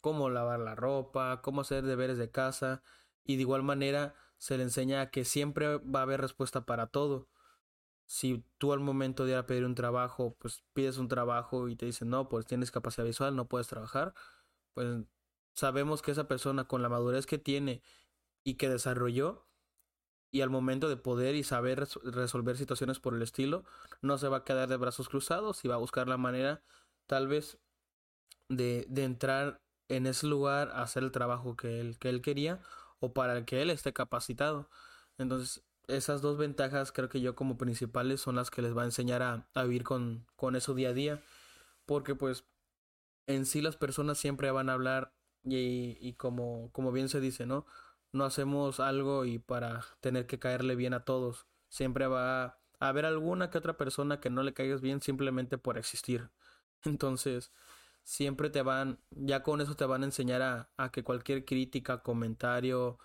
cómo 0.00 0.30
lavar 0.30 0.60
la 0.60 0.76
ropa, 0.76 1.42
cómo 1.42 1.62
hacer 1.62 1.82
deberes 1.82 2.16
de 2.16 2.30
casa 2.30 2.80
y 3.24 3.34
de 3.34 3.42
igual 3.42 3.64
manera 3.64 4.14
se 4.44 4.58
le 4.58 4.64
enseña 4.64 5.08
que 5.08 5.24
siempre 5.24 5.78
va 5.78 6.00
a 6.00 6.02
haber 6.02 6.20
respuesta 6.20 6.66
para 6.66 6.88
todo. 6.88 7.30
Si 8.04 8.44
tú 8.58 8.74
al 8.74 8.80
momento 8.80 9.24
de 9.24 9.30
ir 9.32 9.38
a 9.38 9.46
pedir 9.46 9.64
un 9.64 9.74
trabajo, 9.74 10.36
pues 10.38 10.64
pides 10.74 10.98
un 10.98 11.08
trabajo 11.08 11.70
y 11.70 11.76
te 11.76 11.86
dicen, 11.86 12.10
no, 12.10 12.28
pues 12.28 12.44
tienes 12.44 12.70
capacidad 12.70 13.06
visual, 13.06 13.36
no 13.36 13.48
puedes 13.48 13.68
trabajar, 13.68 14.12
pues 14.74 15.06
sabemos 15.54 16.02
que 16.02 16.10
esa 16.10 16.28
persona 16.28 16.68
con 16.68 16.82
la 16.82 16.90
madurez 16.90 17.24
que 17.24 17.38
tiene 17.38 17.82
y 18.44 18.56
que 18.56 18.68
desarrolló, 18.68 19.46
y 20.30 20.42
al 20.42 20.50
momento 20.50 20.90
de 20.90 20.98
poder 20.98 21.36
y 21.36 21.42
saber 21.42 21.88
resolver 22.04 22.58
situaciones 22.58 23.00
por 23.00 23.14
el 23.14 23.22
estilo, 23.22 23.64
no 24.02 24.18
se 24.18 24.28
va 24.28 24.38
a 24.38 24.44
quedar 24.44 24.68
de 24.68 24.76
brazos 24.76 25.08
cruzados 25.08 25.64
y 25.64 25.68
va 25.68 25.76
a 25.76 25.78
buscar 25.78 26.06
la 26.06 26.18
manera 26.18 26.62
tal 27.06 27.28
vez 27.28 27.58
de, 28.50 28.84
de 28.90 29.04
entrar 29.04 29.62
en 29.88 30.06
ese 30.06 30.26
lugar 30.26 30.68
a 30.72 30.82
hacer 30.82 31.02
el 31.02 31.12
trabajo 31.12 31.56
que 31.56 31.80
él, 31.80 31.98
que 31.98 32.10
él 32.10 32.20
quería 32.20 32.60
o 33.00 33.12
para 33.12 33.44
que 33.44 33.62
él 33.62 33.70
esté 33.70 33.92
capacitado. 33.92 34.70
Entonces, 35.18 35.64
esas 35.88 36.22
dos 36.22 36.38
ventajas 36.38 36.92
creo 36.92 37.08
que 37.08 37.20
yo 37.20 37.34
como 37.34 37.58
principales 37.58 38.20
son 38.20 38.36
las 38.36 38.50
que 38.50 38.62
les 38.62 38.76
va 38.76 38.82
a 38.82 38.86
enseñar 38.86 39.22
a, 39.22 39.46
vivir 39.62 39.84
con, 39.84 40.26
con 40.36 40.56
eso 40.56 40.74
día 40.74 40.90
a 40.90 40.94
día. 40.94 41.22
Porque 41.86 42.14
pues 42.14 42.44
en 43.26 43.46
sí 43.46 43.62
las 43.62 43.76
personas 43.76 44.18
siempre 44.18 44.50
van 44.50 44.70
a 44.70 44.74
hablar 44.74 45.14
y, 45.44 45.98
y 46.00 46.14
como, 46.14 46.70
como 46.72 46.92
bien 46.92 47.08
se 47.08 47.20
dice, 47.20 47.46
¿no? 47.46 47.66
no 48.14 48.24
hacemos 48.24 48.80
algo 48.80 49.24
y 49.26 49.38
para 49.38 49.84
tener 50.00 50.26
que 50.26 50.38
caerle 50.38 50.76
bien 50.76 50.94
a 50.94 51.04
todos. 51.04 51.46
Siempre 51.68 52.06
va 52.06 52.44
a 52.44 52.58
haber 52.78 53.04
alguna 53.04 53.50
que 53.50 53.58
otra 53.58 53.76
persona 53.76 54.20
que 54.20 54.30
no 54.30 54.42
le 54.42 54.54
caigas 54.54 54.80
bien 54.80 55.02
simplemente 55.02 55.58
por 55.58 55.76
existir. 55.76 56.30
Entonces, 56.84 57.52
siempre 58.04 58.50
te 58.50 58.62
van, 58.62 59.00
ya 59.10 59.42
con 59.42 59.60
eso 59.60 59.76
te 59.76 59.86
van 59.86 60.02
a 60.02 60.06
enseñar 60.06 60.42
a, 60.42 60.70
a 60.76 60.92
que 60.92 61.04
cualquier 61.04 61.44
crítica, 61.44 62.02
comentario, 62.02 62.98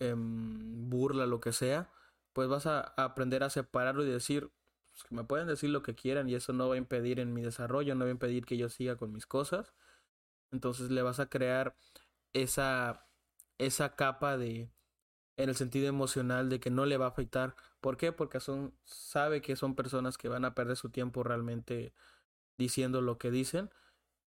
em, 0.00 0.90
burla, 0.90 1.26
lo 1.26 1.40
que 1.40 1.52
sea, 1.52 1.90
pues 2.32 2.48
vas 2.48 2.66
a, 2.66 2.80
aprender 2.96 3.44
a 3.44 3.50
separarlo 3.50 4.04
y 4.04 4.10
decir, 4.10 4.50
pues, 4.92 5.10
me 5.12 5.24
pueden 5.24 5.46
decir 5.48 5.70
lo 5.70 5.82
que 5.82 5.94
quieran 5.94 6.28
y 6.28 6.34
eso 6.34 6.52
no 6.52 6.68
va 6.68 6.74
a 6.76 6.78
impedir 6.78 7.20
en 7.20 7.32
mi 7.34 7.42
desarrollo, 7.42 7.94
no 7.94 8.04
va 8.04 8.08
a 8.10 8.12
impedir 8.12 8.46
que 8.46 8.56
yo 8.58 8.68
siga 8.68 8.96
con 8.96 9.12
mis 9.12 9.26
cosas. 9.26 9.74
Entonces 10.52 10.90
le 10.90 11.02
vas 11.02 11.20
a 11.20 11.28
crear 11.28 11.76
esa 12.34 13.06
esa 13.58 13.96
capa 13.96 14.36
de 14.38 14.70
en 15.36 15.48
el 15.48 15.56
sentido 15.56 15.88
emocional 15.88 16.48
de 16.50 16.60
que 16.60 16.70
no 16.70 16.86
le 16.86 16.98
va 16.98 17.06
a 17.06 17.08
afectar. 17.10 17.56
¿Por 17.80 17.96
qué? 17.96 18.12
Porque 18.12 18.40
son 18.40 18.74
sabe 18.84 19.42
que 19.42 19.56
son 19.56 19.74
personas 19.76 20.18
que 20.18 20.28
van 20.28 20.44
a 20.44 20.54
perder 20.54 20.76
su 20.76 20.90
tiempo 20.90 21.22
realmente 21.24 21.94
diciendo 22.58 23.02
lo 23.02 23.18
que 23.18 23.30
dicen 23.30 23.70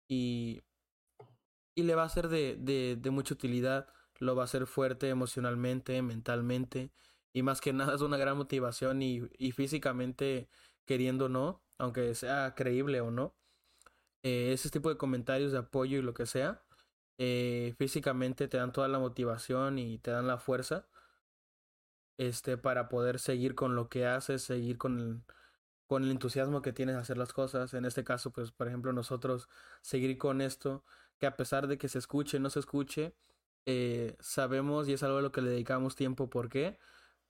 y 0.08 0.62
y 1.74 1.82
le 1.82 1.94
va 1.94 2.04
a 2.04 2.08
ser 2.08 2.28
de, 2.28 2.56
de, 2.56 2.96
de 3.00 3.10
mucha 3.10 3.34
utilidad 3.34 3.88
lo 4.18 4.36
va 4.36 4.42
a 4.42 4.44
hacer 4.44 4.66
fuerte 4.66 5.08
emocionalmente, 5.08 6.00
mentalmente, 6.02 6.92
y 7.32 7.42
más 7.42 7.60
que 7.60 7.72
nada 7.72 7.94
es 7.94 8.00
una 8.00 8.16
gran 8.16 8.36
motivación 8.36 9.02
y, 9.02 9.22
y 9.38 9.52
físicamente 9.52 10.48
queriendo 10.86 11.26
o 11.26 11.28
no, 11.28 11.62
aunque 11.78 12.14
sea 12.14 12.54
creíble 12.54 13.00
o 13.00 13.10
no, 13.10 13.34
eh, 14.22 14.52
ese 14.52 14.70
tipo 14.70 14.88
de 14.90 14.96
comentarios 14.98 15.52
de 15.52 15.58
apoyo 15.58 15.98
y 15.98 16.02
lo 16.02 16.14
que 16.14 16.26
sea, 16.26 16.62
eh, 17.18 17.74
físicamente 17.78 18.48
te 18.48 18.56
dan 18.58 18.72
toda 18.72 18.88
la 18.88 18.98
motivación 18.98 19.78
y 19.78 19.98
te 19.98 20.10
dan 20.10 20.26
la 20.26 20.38
fuerza 20.38 20.88
este, 22.18 22.56
para 22.56 22.88
poder 22.88 23.18
seguir 23.18 23.54
con 23.54 23.74
lo 23.74 23.88
que 23.88 24.06
haces, 24.06 24.42
seguir 24.42 24.78
con 24.78 25.00
el, 25.00 25.22
con 25.86 26.04
el 26.04 26.10
entusiasmo 26.10 26.62
que 26.62 26.72
tienes 26.72 26.96
a 26.96 27.00
hacer 27.00 27.18
las 27.18 27.32
cosas. 27.32 27.74
En 27.74 27.84
este 27.84 28.04
caso, 28.04 28.30
pues, 28.30 28.52
por 28.52 28.68
ejemplo, 28.68 28.92
nosotros 28.92 29.48
seguir 29.82 30.18
con 30.18 30.40
esto, 30.40 30.84
que 31.18 31.26
a 31.26 31.36
pesar 31.36 31.66
de 31.68 31.78
que 31.78 31.88
se 31.88 31.98
escuche, 31.98 32.40
no 32.40 32.50
se 32.50 32.60
escuche, 32.60 33.14
eh, 33.66 34.16
sabemos 34.20 34.88
y 34.88 34.94
es 34.94 35.02
algo 35.02 35.18
a 35.18 35.22
lo 35.22 35.32
que 35.32 35.42
le 35.42 35.50
dedicamos 35.50 35.96
tiempo. 35.96 36.30
¿Por 36.30 36.48
qué? 36.48 36.78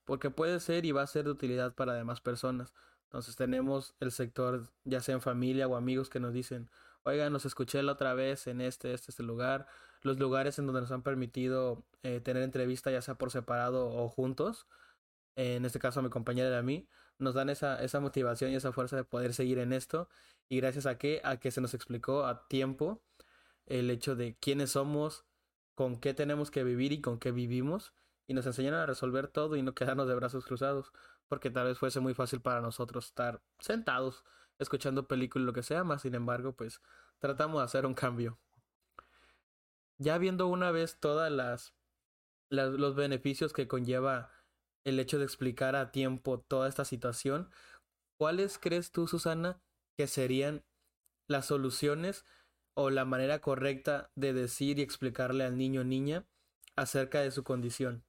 Porque 0.05 0.31
puede 0.31 0.61
ser 0.61 0.85
y 0.85 0.93
va 0.93 1.03
a 1.03 1.07
ser 1.07 1.25
de 1.25 1.31
utilidad 1.31 1.75
para 1.75 1.95
demás 1.95 2.21
personas. 2.21 2.73
Entonces 3.05 3.37
tenemos 3.37 3.95
el 4.01 4.11
sector, 4.13 4.69
ya 4.85 5.01
sea 5.01 5.15
en 5.15 5.21
familia 5.23 5.69
o 5.69 5.77
amigos, 5.77 6.09
que 6.11 6.21
nos 6.21 6.33
dicen, 6.33 6.69
oigan, 7.05 7.33
nos 7.33 7.47
escuché 7.47 7.83
la 7.83 7.93
otra 7.93 8.15
vez 8.15 8.47
en 8.47 8.61
este, 8.61 8.93
este, 8.93 9.11
este 9.13 9.23
lugar. 9.23 9.67
Los 10.03 10.19
lugares 10.19 10.59
en 10.59 10.67
donde 10.67 10.81
nos 10.83 10.91
han 10.91 11.03
permitido 11.03 11.85
eh, 12.03 12.21
tener 12.21 12.43
entrevista, 12.43 12.91
ya 12.91 13.03
sea 13.03 13.15
por 13.17 13.31
separado 13.31 13.89
o 13.89 14.09
juntos, 14.09 14.67
en 15.37 15.65
este 15.65 15.79
caso 15.79 16.01
a 16.01 16.03
mi 16.03 16.11
compañera 16.11 16.51
y 16.51 16.55
a 16.55 16.63
mí, 16.63 16.89
nos 17.19 17.35
dan 17.35 17.51
esa, 17.51 17.83
esa 17.83 18.01
motivación 18.01 18.51
y 18.51 18.57
esa 18.57 18.73
fuerza 18.73 18.97
de 18.97 19.05
poder 19.05 19.35
seguir 19.35 19.59
en 19.59 19.73
esto. 19.73 20.09
Y 20.49 20.59
gracias 20.59 20.87
a 20.87 20.99
que, 20.99 21.21
a 21.25 21.39
que 21.39 21.51
se 21.51 21.61
nos 21.61 21.75
explicó 21.75 22.27
a 22.27 22.47
tiempo 22.49 23.03
el 23.67 23.91
hecho 23.91 24.17
de 24.17 24.37
quiénes 24.39 24.73
somos, 24.73 25.25
con 25.75 25.99
qué 25.99 26.15
tenemos 26.15 26.51
que 26.51 26.65
vivir 26.65 26.93
y 26.93 27.01
con 27.01 27.19
qué 27.19 27.33
vivimos. 27.33 27.93
Y 28.27 28.35
nos 28.35 28.47
enseñaron 28.47 28.81
a 28.81 28.87
resolver 28.87 29.29
todo 29.29 29.57
y 29.57 29.63
no 29.63 29.75
quedarnos 29.75 30.09
de 30.09 30.15
brazos 30.15 30.45
cruzados. 30.45 30.93
Porque 31.29 31.51
tal 31.51 31.67
vez 31.67 31.79
fuese 31.79 32.01
muy 32.01 32.15
fácil 32.15 32.41
para 32.41 32.61
nosotros 32.61 33.07
estar 33.07 33.41
sentados, 33.59 34.25
escuchando 34.59 35.09
películas, 35.09 35.47
lo 35.47 35.53
que 35.53 35.63
sea, 35.63 35.85
más 35.85 36.03
sin 36.03 36.15
embargo, 36.15 36.53
pues 36.53 36.81
tratamos 37.19 37.61
de 37.61 37.65
hacer 37.65 37.87
un 37.87 37.95
cambio. 37.95 38.39
Ya 39.99 40.19
viendo 40.19 40.49
una 40.49 40.71
vez 40.71 40.99
todas 40.99 41.31
las, 41.31 41.75
las 42.49 42.71
los 42.71 42.95
beneficios 42.95 43.53
que 43.53 43.69
conlleva 43.69 44.31
el 44.85 45.01
hecho 45.01 45.19
de 45.19 45.25
explicar 45.25 45.77
a 45.77 45.91
tiempo 45.91 46.41
toda 46.41 46.69
esta 46.69 46.85
situación, 46.85 47.51
¿cuáles 48.19 48.59
crees 48.59 48.93
tú, 48.93 49.07
Susana, 49.07 49.61
que 49.97 50.07
serían 50.07 50.65
las 51.29 51.47
soluciones 51.47 52.25
o 52.77 52.91
la 52.91 53.05
manera 53.05 53.41
correcta 53.41 54.11
de 54.15 54.33
decir 54.33 54.79
y 54.79 54.83
explicarle 54.83 55.45
al 55.45 55.57
niño 55.57 55.83
o 55.83 55.85
niña 55.85 56.27
acerca 56.77 57.21
de 57.21 57.31
su 57.31 57.45
condición? 57.45 58.05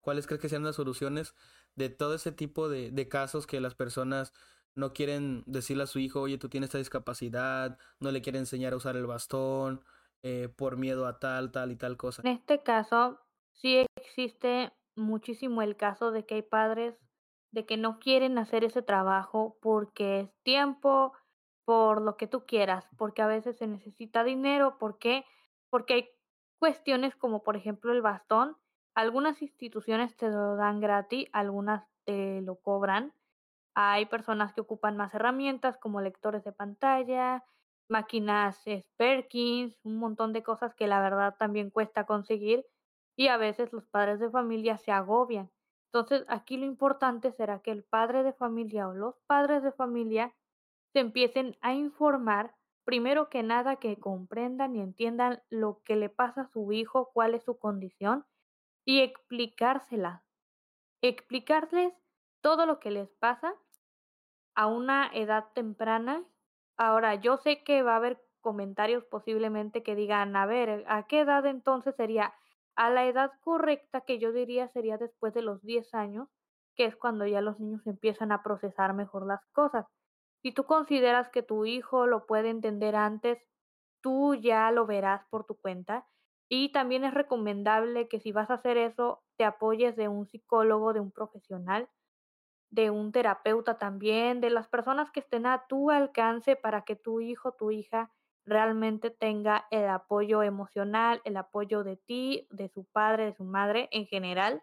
¿Cuáles 0.00 0.26
crees 0.26 0.40
que 0.40 0.48
sean 0.48 0.64
las 0.64 0.76
soluciones 0.76 1.34
de 1.76 1.88
todo 1.88 2.14
ese 2.14 2.32
tipo 2.32 2.68
de, 2.68 3.08
casos 3.08 3.46
que 3.46 3.60
las 3.60 3.74
personas 3.74 4.32
no 4.74 4.92
quieren 4.92 5.42
decirle 5.46 5.84
a 5.84 5.88
su 5.88 5.98
hijo, 5.98 6.20
oye, 6.20 6.38
tú 6.38 6.48
tienes 6.48 6.68
esta 6.68 6.78
discapacidad, 6.78 7.78
no 8.00 8.10
le 8.10 8.22
quieren 8.22 8.40
enseñar 8.40 8.72
a 8.72 8.76
usar 8.76 8.96
el 8.96 9.06
bastón, 9.06 9.84
eh, 10.22 10.48
por 10.54 10.76
miedo 10.76 11.06
a 11.06 11.18
tal, 11.18 11.52
tal 11.52 11.70
y 11.70 11.76
tal 11.76 11.96
cosa? 11.96 12.22
En 12.24 12.32
este 12.32 12.62
caso, 12.62 13.20
sí 13.52 13.86
existe 13.96 14.72
muchísimo 14.96 15.62
el 15.62 15.76
caso 15.76 16.10
de 16.10 16.24
que 16.24 16.36
hay 16.36 16.42
padres 16.42 16.98
de 17.52 17.66
que 17.66 17.76
no 17.76 18.00
quieren 18.00 18.36
hacer 18.38 18.64
ese 18.64 18.82
trabajo 18.82 19.56
porque 19.62 20.20
es 20.20 20.34
tiempo, 20.42 21.12
por 21.64 22.02
lo 22.02 22.16
que 22.16 22.26
tú 22.26 22.44
quieras, 22.46 22.86
porque 22.98 23.22
a 23.22 23.26
veces 23.26 23.56
se 23.56 23.66
necesita 23.66 24.24
dinero, 24.24 24.76
¿por 24.78 24.98
qué? 24.98 25.24
Porque 25.70 25.94
hay 25.94 26.08
cuestiones 26.58 27.16
como 27.16 27.42
por 27.42 27.56
ejemplo 27.56 27.92
el 27.92 28.02
bastón, 28.02 28.56
algunas 28.94 29.40
instituciones 29.42 30.16
te 30.16 30.28
lo 30.28 30.56
dan 30.56 30.80
gratis, 30.80 31.28
algunas 31.32 31.84
te 32.04 32.42
lo 32.42 32.56
cobran. 32.56 33.12
Hay 33.74 34.06
personas 34.06 34.52
que 34.52 34.60
ocupan 34.60 34.96
más 34.96 35.14
herramientas 35.14 35.76
como 35.78 36.00
lectores 36.00 36.44
de 36.44 36.52
pantalla, 36.52 37.44
máquinas 37.88 38.62
Perkins, 38.96 39.78
un 39.82 39.96
montón 39.96 40.32
de 40.32 40.42
cosas 40.42 40.74
que 40.74 40.86
la 40.86 41.00
verdad 41.00 41.34
también 41.38 41.70
cuesta 41.70 42.06
conseguir 42.06 42.64
y 43.16 43.28
a 43.28 43.36
veces 43.36 43.72
los 43.72 43.86
padres 43.86 44.20
de 44.20 44.30
familia 44.30 44.76
se 44.78 44.92
agobian. 44.92 45.50
Entonces, 45.92 46.24
aquí 46.28 46.56
lo 46.56 46.66
importante 46.66 47.32
será 47.32 47.60
que 47.60 47.70
el 47.70 47.84
padre 47.84 48.22
de 48.24 48.32
familia 48.32 48.88
o 48.88 48.94
los 48.94 49.16
padres 49.26 49.62
de 49.62 49.72
familia 49.72 50.34
se 50.92 51.00
empiecen 51.00 51.56
a 51.60 51.74
informar, 51.74 52.56
primero 52.84 53.28
que 53.28 53.42
nada 53.42 53.76
que 53.76 53.98
comprendan 53.98 54.76
y 54.76 54.80
entiendan 54.80 55.42
lo 55.50 55.82
que 55.84 55.96
le 55.96 56.08
pasa 56.08 56.42
a 56.42 56.46
su 56.48 56.72
hijo, 56.72 57.10
cuál 57.12 57.34
es 57.34 57.44
su 57.44 57.58
condición 57.58 58.26
y 58.84 59.00
explicársela. 59.00 60.24
Explicarles 61.02 61.94
todo 62.40 62.66
lo 62.66 62.80
que 62.80 62.90
les 62.90 63.10
pasa 63.10 63.54
a 64.54 64.66
una 64.66 65.10
edad 65.12 65.52
temprana. 65.54 66.24
Ahora, 66.76 67.14
yo 67.14 67.36
sé 67.36 67.62
que 67.64 67.82
va 67.82 67.92
a 67.94 67.96
haber 67.96 68.22
comentarios 68.40 69.04
posiblemente 69.04 69.82
que 69.82 69.94
digan, 69.94 70.36
a 70.36 70.46
ver, 70.46 70.84
¿a 70.88 71.06
qué 71.06 71.20
edad 71.20 71.46
entonces 71.46 71.94
sería? 71.96 72.34
A 72.76 72.90
la 72.90 73.06
edad 73.06 73.32
correcta, 73.40 74.00
que 74.02 74.18
yo 74.18 74.32
diría 74.32 74.68
sería 74.68 74.98
después 74.98 75.34
de 75.34 75.42
los 75.42 75.62
10 75.62 75.94
años, 75.94 76.28
que 76.76 76.86
es 76.86 76.96
cuando 76.96 77.26
ya 77.26 77.40
los 77.40 77.60
niños 77.60 77.86
empiezan 77.86 78.32
a 78.32 78.42
procesar 78.42 78.94
mejor 78.94 79.26
las 79.26 79.44
cosas. 79.52 79.86
Si 80.42 80.52
tú 80.52 80.64
consideras 80.64 81.28
que 81.30 81.42
tu 81.42 81.66
hijo 81.66 82.06
lo 82.06 82.26
puede 82.26 82.50
entender 82.50 82.96
antes, 82.96 83.38
tú 84.02 84.34
ya 84.34 84.70
lo 84.70 84.86
verás 84.86 85.24
por 85.30 85.46
tu 85.46 85.56
cuenta. 85.56 86.06
Y 86.48 86.72
también 86.72 87.04
es 87.04 87.14
recomendable 87.14 88.08
que 88.08 88.20
si 88.20 88.32
vas 88.32 88.50
a 88.50 88.54
hacer 88.54 88.76
eso, 88.76 89.22
te 89.38 89.44
apoyes 89.44 89.96
de 89.96 90.08
un 90.08 90.26
psicólogo, 90.26 90.92
de 90.92 91.00
un 91.00 91.10
profesional, 91.10 91.88
de 92.70 92.90
un 92.90 93.12
terapeuta 93.12 93.78
también, 93.78 94.40
de 94.40 94.50
las 94.50 94.68
personas 94.68 95.10
que 95.10 95.20
estén 95.20 95.46
a 95.46 95.64
tu 95.68 95.90
alcance 95.90 96.56
para 96.56 96.82
que 96.82 96.96
tu 96.96 97.20
hijo, 97.20 97.52
tu 97.52 97.70
hija 97.70 98.12
realmente 98.46 99.10
tenga 99.10 99.66
el 99.70 99.88
apoyo 99.88 100.42
emocional, 100.42 101.20
el 101.24 101.36
apoyo 101.36 101.84
de 101.84 101.96
ti, 101.96 102.46
de 102.50 102.68
su 102.68 102.84
padre, 102.84 103.26
de 103.26 103.34
su 103.34 103.44
madre 103.44 103.88
en 103.92 104.06
general, 104.06 104.62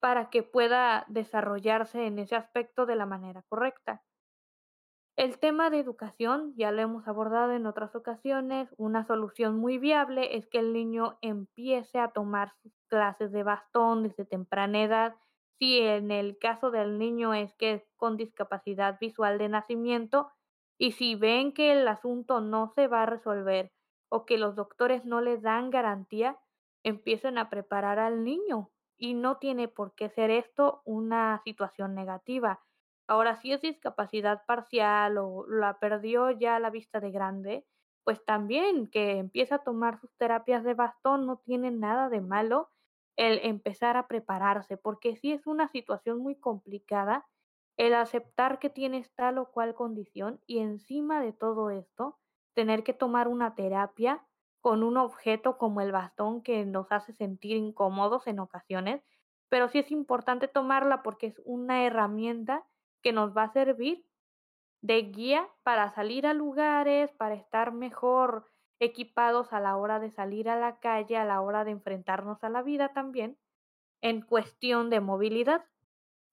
para 0.00 0.30
que 0.30 0.42
pueda 0.42 1.04
desarrollarse 1.08 2.06
en 2.06 2.18
ese 2.18 2.36
aspecto 2.36 2.86
de 2.86 2.96
la 2.96 3.06
manera 3.06 3.42
correcta. 3.48 4.04
El 5.16 5.40
tema 5.40 5.68
de 5.68 5.80
educación 5.80 6.54
ya 6.56 6.70
lo 6.70 6.80
hemos 6.80 7.08
abordado 7.08 7.52
en 7.52 7.66
otras 7.66 7.96
ocasiones. 7.96 8.72
Una 8.78 9.04
solución 9.04 9.56
muy 9.58 9.76
viable 9.76 10.36
es 10.36 10.46
que 10.46 10.60
el 10.60 10.72
niño 10.72 11.18
empiece 11.22 11.98
a 11.98 12.12
tomar 12.12 12.52
clases 12.86 13.32
de 13.32 13.42
bastón 13.42 14.04
desde 14.04 14.24
temprana 14.24 14.80
edad. 14.80 15.16
Si 15.58 15.80
en 15.80 16.12
el 16.12 16.38
caso 16.38 16.70
del 16.70 17.00
niño 17.00 17.34
es 17.34 17.52
que 17.56 17.72
es 17.72 17.90
con 17.96 18.16
discapacidad 18.16 18.96
visual 19.00 19.38
de 19.38 19.48
nacimiento, 19.48 20.30
y 20.78 20.92
si 20.92 21.16
ven 21.16 21.52
que 21.52 21.72
el 21.72 21.86
asunto 21.88 22.40
no 22.40 22.68
se 22.68 22.86
va 22.86 23.02
a 23.02 23.06
resolver 23.06 23.72
o 24.08 24.24
que 24.24 24.38
los 24.38 24.54
doctores 24.54 25.04
no 25.04 25.20
le 25.20 25.38
dan 25.38 25.70
garantía, 25.70 26.38
empiecen 26.84 27.36
a 27.36 27.50
preparar 27.50 27.98
al 27.98 28.24
niño. 28.24 28.70
Y 28.96 29.14
no 29.14 29.36
tiene 29.38 29.68
por 29.68 29.94
qué 29.94 30.08
ser 30.08 30.30
esto 30.30 30.82
una 30.84 31.40
situación 31.44 31.94
negativa. 31.94 32.60
Ahora, 33.06 33.36
si 33.36 33.52
es 33.52 33.60
discapacidad 33.60 34.44
parcial 34.46 35.18
o 35.18 35.46
la 35.48 35.78
perdió 35.78 36.30
ya 36.30 36.58
la 36.58 36.70
vista 36.70 36.98
de 37.00 37.10
grande, 37.10 37.66
pues 38.04 38.24
también 38.24 38.88
que 38.88 39.18
empiece 39.18 39.54
a 39.54 39.58
tomar 39.58 39.98
sus 40.00 40.14
terapias 40.16 40.64
de 40.64 40.74
bastón 40.74 41.26
no 41.26 41.38
tiene 41.38 41.70
nada 41.70 42.08
de 42.08 42.20
malo 42.20 42.70
el 43.16 43.40
empezar 43.42 43.96
a 43.96 44.06
prepararse, 44.08 44.76
porque 44.76 45.16
si 45.16 45.32
es 45.32 45.46
una 45.46 45.68
situación 45.68 46.18
muy 46.20 46.36
complicada 46.36 47.26
el 47.78 47.94
aceptar 47.94 48.58
que 48.58 48.68
tienes 48.68 49.14
tal 49.14 49.38
o 49.38 49.50
cual 49.50 49.74
condición 49.74 50.40
y 50.46 50.58
encima 50.58 51.22
de 51.22 51.32
todo 51.32 51.70
esto, 51.70 52.18
tener 52.54 52.82
que 52.82 52.92
tomar 52.92 53.28
una 53.28 53.54
terapia 53.54 54.26
con 54.60 54.82
un 54.82 54.96
objeto 54.96 55.56
como 55.56 55.80
el 55.80 55.92
bastón 55.92 56.42
que 56.42 56.66
nos 56.66 56.90
hace 56.90 57.12
sentir 57.12 57.56
incómodos 57.56 58.26
en 58.26 58.40
ocasiones, 58.40 59.02
pero 59.48 59.68
sí 59.68 59.78
es 59.78 59.92
importante 59.92 60.48
tomarla 60.48 61.02
porque 61.02 61.28
es 61.28 61.40
una 61.44 61.86
herramienta 61.86 62.66
que 63.00 63.12
nos 63.12 63.34
va 63.34 63.44
a 63.44 63.52
servir 63.52 64.04
de 64.82 65.02
guía 65.02 65.48
para 65.62 65.90
salir 65.90 66.26
a 66.26 66.34
lugares, 66.34 67.12
para 67.12 67.36
estar 67.36 67.72
mejor 67.72 68.46
equipados 68.80 69.52
a 69.52 69.60
la 69.60 69.76
hora 69.76 70.00
de 70.00 70.10
salir 70.10 70.48
a 70.48 70.58
la 70.58 70.80
calle, 70.80 71.16
a 71.16 71.24
la 71.24 71.40
hora 71.40 71.64
de 71.64 71.70
enfrentarnos 71.70 72.42
a 72.42 72.48
la 72.48 72.62
vida 72.62 72.92
también, 72.92 73.38
en 74.00 74.20
cuestión 74.22 74.90
de 74.90 75.00
movilidad. 75.00 75.64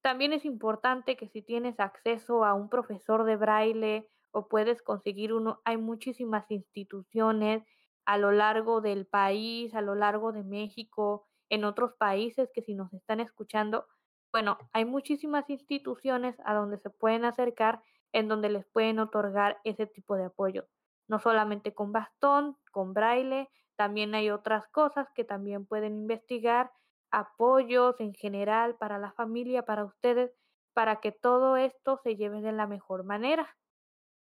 También 0.05 0.33
es 0.33 0.45
importante 0.45 1.17
que 1.17 1.27
si 1.27 1.41
tienes 1.41 1.79
acceso 1.79 2.45
a 2.45 2.53
un 2.53 2.69
profesor 2.69 3.23
de 3.23 3.37
braille 3.37 4.07
o 4.29 4.47
puedes 4.47 4.83
conseguir 4.83 5.33
uno, 5.33 5.61
hay 5.65 5.77
muchísimas 5.77 6.51
instituciones 6.51 7.63
a 8.05 8.19
lo 8.19 8.31
largo 8.31 8.81
del 8.81 9.07
país, 9.07 9.73
a 9.73 9.81
lo 9.81 9.95
largo 9.95 10.31
de 10.31 10.43
México, 10.43 11.25
en 11.49 11.65
otros 11.65 11.95
países 11.95 12.51
que 12.53 12.61
si 12.61 12.75
nos 12.75 12.93
están 12.93 13.19
escuchando, 13.19 13.87
bueno, 14.31 14.59
hay 14.73 14.85
muchísimas 14.85 15.49
instituciones 15.49 16.35
a 16.45 16.53
donde 16.53 16.77
se 16.77 16.91
pueden 16.91 17.25
acercar 17.25 17.81
en 18.11 18.27
donde 18.27 18.49
les 18.49 18.67
pueden 18.67 18.99
otorgar 18.99 19.59
ese 19.63 19.87
tipo 19.87 20.17
de 20.17 20.25
apoyo. 20.25 20.67
No 21.07 21.17
solamente 21.17 21.73
con 21.73 21.91
bastón, 21.91 22.57
con 22.71 22.93
braille, 22.93 23.49
También 23.75 24.13
hay 24.13 24.29
otras 24.29 24.67
cosas 24.67 25.09
que 25.15 25.23
también 25.23 25.65
pueden 25.65 25.97
investigar, 25.97 26.71
apoyos 27.15 27.99
en 28.01 28.13
general 28.13 28.75
para 28.75 28.99
la 28.99 29.13
familia, 29.13 29.63
para 29.63 29.85
ustedes, 29.85 30.31
para 30.73 30.97
que 30.97 31.13
todo 31.13 31.55
esto 31.57 31.97
se 32.03 32.17
lleve 32.17 32.41
de 32.41 32.51
la 32.51 32.67
mejor 32.67 33.05
manera 33.05 33.55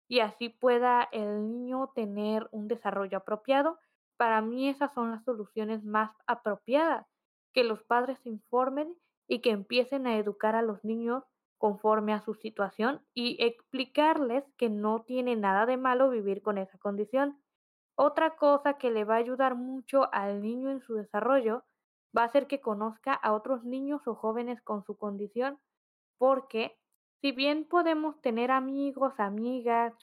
y 0.08 0.20
así 0.20 0.48
pueda 0.48 1.08
el 1.12 1.48
niño 1.48 1.90
tener 1.94 2.48
un 2.52 2.68
desarrollo 2.68 3.18
apropiado. 3.18 3.78
Para 4.16 4.40
mí 4.42 4.68
esas 4.68 4.92
son 4.92 5.10
las 5.10 5.24
soluciones 5.24 5.84
más 5.84 6.12
apropiadas, 6.26 7.06
que 7.52 7.64
los 7.64 7.82
padres 7.82 8.20
se 8.20 8.28
informen 8.28 8.94
y 9.26 9.40
que 9.40 9.50
empiecen 9.50 10.06
a 10.06 10.16
educar 10.16 10.54
a 10.54 10.62
los 10.62 10.84
niños 10.84 11.24
conforme 11.58 12.12
a 12.12 12.20
su 12.20 12.34
situación 12.34 13.04
y 13.14 13.42
explicarles 13.42 14.44
que 14.56 14.68
no 14.68 15.02
tiene 15.02 15.34
nada 15.34 15.66
de 15.66 15.78
malo 15.78 16.10
vivir 16.10 16.42
con 16.42 16.58
esa 16.58 16.78
condición. 16.78 17.42
Otra 17.96 18.36
cosa 18.36 18.74
que 18.74 18.90
le 18.90 19.04
va 19.04 19.14
a 19.14 19.18
ayudar 19.18 19.54
mucho 19.54 20.12
al 20.12 20.42
niño 20.42 20.70
en 20.70 20.80
su 20.80 20.94
desarrollo 20.94 21.64
va 22.16 22.24
a 22.24 22.32
ser 22.32 22.46
que 22.46 22.60
conozca 22.60 23.12
a 23.12 23.32
otros 23.32 23.64
niños 23.64 24.06
o 24.06 24.14
jóvenes 24.14 24.62
con 24.62 24.84
su 24.84 24.96
condición, 24.96 25.58
porque 26.18 26.78
si 27.20 27.32
bien 27.32 27.64
podemos 27.64 28.20
tener 28.20 28.50
amigos, 28.50 29.14
amigas, 29.18 29.94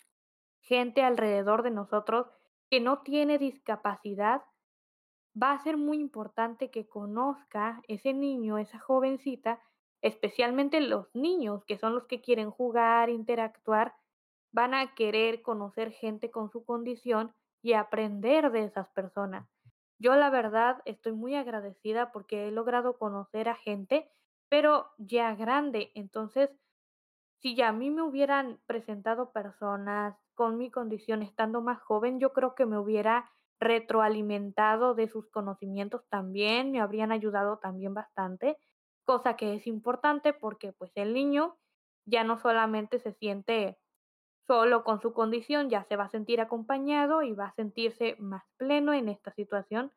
gente 0.61 1.03
alrededor 1.03 1.63
de 1.63 1.71
nosotros 1.71 2.27
que 2.69 2.79
no 2.79 3.01
tiene 3.01 3.37
discapacidad, 3.37 4.43
va 5.41 5.53
a 5.53 5.59
ser 5.59 5.77
muy 5.77 5.99
importante 5.99 6.71
que 6.71 6.87
conozca 6.87 7.81
ese 7.87 8.13
niño, 8.13 8.57
esa 8.57 8.79
jovencita, 8.79 9.61
especialmente 10.01 10.81
los 10.81 11.13
niños, 11.13 11.63
que 11.65 11.77
son 11.77 11.93
los 11.93 12.05
que 12.05 12.21
quieren 12.21 12.51
jugar, 12.51 13.09
interactuar, 13.09 13.95
van 14.51 14.73
a 14.73 14.93
querer 14.95 15.41
conocer 15.41 15.91
gente 15.91 16.31
con 16.31 16.49
su 16.49 16.65
condición 16.65 17.33
y 17.61 17.73
aprender 17.73 18.51
de 18.51 18.65
esas 18.65 18.89
personas. 18.89 19.47
Yo 20.01 20.15
la 20.15 20.31
verdad 20.31 20.81
estoy 20.85 21.11
muy 21.11 21.35
agradecida 21.35 22.11
porque 22.11 22.47
he 22.47 22.51
logrado 22.51 22.97
conocer 22.97 23.47
a 23.47 23.53
gente, 23.55 24.09
pero 24.49 24.89
ya 24.97 25.35
grande, 25.35 25.91
entonces 25.93 26.49
si 27.39 27.55
ya 27.55 27.69
a 27.69 27.71
mí 27.71 27.91
me 27.91 28.01
hubieran 28.01 28.59
presentado 28.65 29.31
personas 29.31 30.17
con 30.33 30.57
mi 30.57 30.71
condición 30.71 31.21
estando 31.21 31.61
más 31.61 31.81
joven, 31.83 32.19
yo 32.19 32.33
creo 32.33 32.55
que 32.55 32.65
me 32.65 32.79
hubiera 32.79 33.29
retroalimentado 33.59 34.95
de 34.95 35.07
sus 35.07 35.29
conocimientos 35.29 36.07
también, 36.09 36.71
me 36.71 36.81
habrían 36.81 37.11
ayudado 37.11 37.59
también 37.59 37.93
bastante, 37.93 38.57
cosa 39.05 39.35
que 39.35 39.53
es 39.53 39.67
importante 39.67 40.33
porque 40.33 40.73
pues 40.73 40.91
el 40.95 41.13
niño 41.13 41.59
ya 42.05 42.23
no 42.23 42.39
solamente 42.39 42.97
se 42.97 43.13
siente 43.13 43.80
solo 44.51 44.83
con 44.83 44.99
su 44.99 45.13
condición, 45.13 45.69
ya 45.69 45.85
se 45.85 45.95
va 45.95 46.03
a 46.03 46.09
sentir 46.09 46.41
acompañado 46.41 47.21
y 47.21 47.31
va 47.31 47.45
a 47.45 47.53
sentirse 47.53 48.17
más 48.19 48.43
pleno 48.57 48.93
en 48.93 49.07
esta 49.07 49.31
situación 49.31 49.93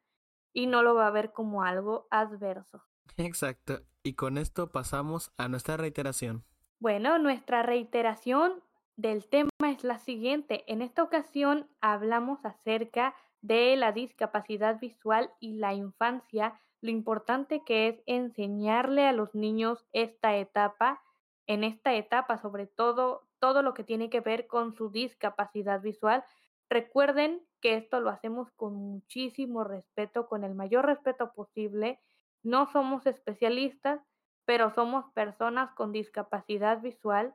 y 0.52 0.68
no 0.68 0.84
lo 0.84 0.94
va 0.94 1.08
a 1.08 1.10
ver 1.10 1.32
como 1.32 1.64
algo 1.64 2.06
adverso. 2.08 2.84
Exacto. 3.16 3.80
Y 4.04 4.14
con 4.14 4.38
esto 4.38 4.70
pasamos 4.70 5.32
a 5.38 5.48
nuestra 5.48 5.76
reiteración. 5.76 6.44
Bueno, 6.78 7.18
nuestra 7.18 7.64
reiteración 7.64 8.62
del 8.94 9.28
tema 9.28 9.50
es 9.66 9.82
la 9.82 9.98
siguiente. 9.98 10.62
En 10.72 10.82
esta 10.82 11.02
ocasión 11.02 11.68
hablamos 11.80 12.44
acerca 12.44 13.16
de 13.40 13.74
la 13.74 13.90
discapacidad 13.90 14.78
visual 14.78 15.32
y 15.40 15.54
la 15.54 15.74
infancia, 15.74 16.60
lo 16.80 16.92
importante 16.92 17.64
que 17.66 17.88
es 17.88 18.02
enseñarle 18.06 19.04
a 19.04 19.12
los 19.12 19.34
niños 19.34 19.84
esta 19.92 20.36
etapa, 20.36 21.02
en 21.48 21.64
esta 21.64 21.94
etapa 21.94 22.38
sobre 22.38 22.68
todo 22.68 23.26
todo 23.44 23.60
lo 23.60 23.74
que 23.74 23.84
tiene 23.84 24.08
que 24.08 24.22
ver 24.22 24.46
con 24.46 24.72
su 24.72 24.88
discapacidad 24.88 25.82
visual. 25.82 26.24
Recuerden 26.70 27.46
que 27.60 27.74
esto 27.74 28.00
lo 28.00 28.08
hacemos 28.08 28.50
con 28.52 28.74
muchísimo 28.74 29.64
respeto, 29.64 30.28
con 30.28 30.44
el 30.44 30.54
mayor 30.54 30.86
respeto 30.86 31.34
posible. 31.34 32.00
No 32.42 32.64
somos 32.72 33.04
especialistas, 33.04 34.00
pero 34.46 34.70
somos 34.70 35.12
personas 35.12 35.70
con 35.74 35.92
discapacidad 35.92 36.80
visual 36.80 37.34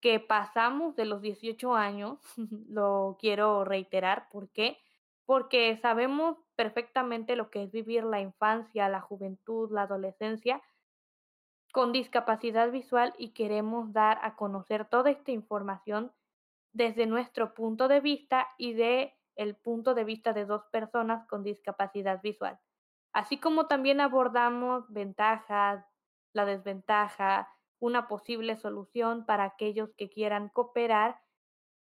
que 0.00 0.20
pasamos 0.20 0.96
de 0.96 1.04
los 1.04 1.20
18 1.20 1.74
años, 1.74 2.18
lo 2.70 3.18
quiero 3.20 3.62
reiterar, 3.66 4.30
¿por 4.30 4.48
qué? 4.48 4.78
Porque 5.26 5.76
sabemos 5.82 6.38
perfectamente 6.54 7.36
lo 7.36 7.50
que 7.50 7.64
es 7.64 7.72
vivir 7.72 8.04
la 8.04 8.22
infancia, 8.22 8.88
la 8.88 9.02
juventud, 9.02 9.70
la 9.70 9.82
adolescencia 9.82 10.62
con 11.76 11.92
discapacidad 11.92 12.70
visual 12.70 13.12
y 13.18 13.34
queremos 13.34 13.92
dar 13.92 14.18
a 14.22 14.34
conocer 14.34 14.86
toda 14.86 15.10
esta 15.10 15.30
información 15.30 16.10
desde 16.72 17.04
nuestro 17.04 17.52
punto 17.52 17.86
de 17.86 18.00
vista 18.00 18.46
y 18.56 18.72
de 18.72 19.12
el 19.34 19.56
punto 19.56 19.92
de 19.92 20.04
vista 20.04 20.32
de 20.32 20.46
dos 20.46 20.62
personas 20.72 21.26
con 21.26 21.42
discapacidad 21.42 22.22
visual. 22.22 22.58
Así 23.12 23.38
como 23.38 23.66
también 23.66 24.00
abordamos 24.00 24.90
ventajas, 24.90 25.84
la 26.32 26.46
desventaja, 26.46 27.50
una 27.78 28.08
posible 28.08 28.56
solución 28.56 29.26
para 29.26 29.44
aquellos 29.44 29.92
que 29.98 30.08
quieran 30.08 30.48
cooperar 30.48 31.20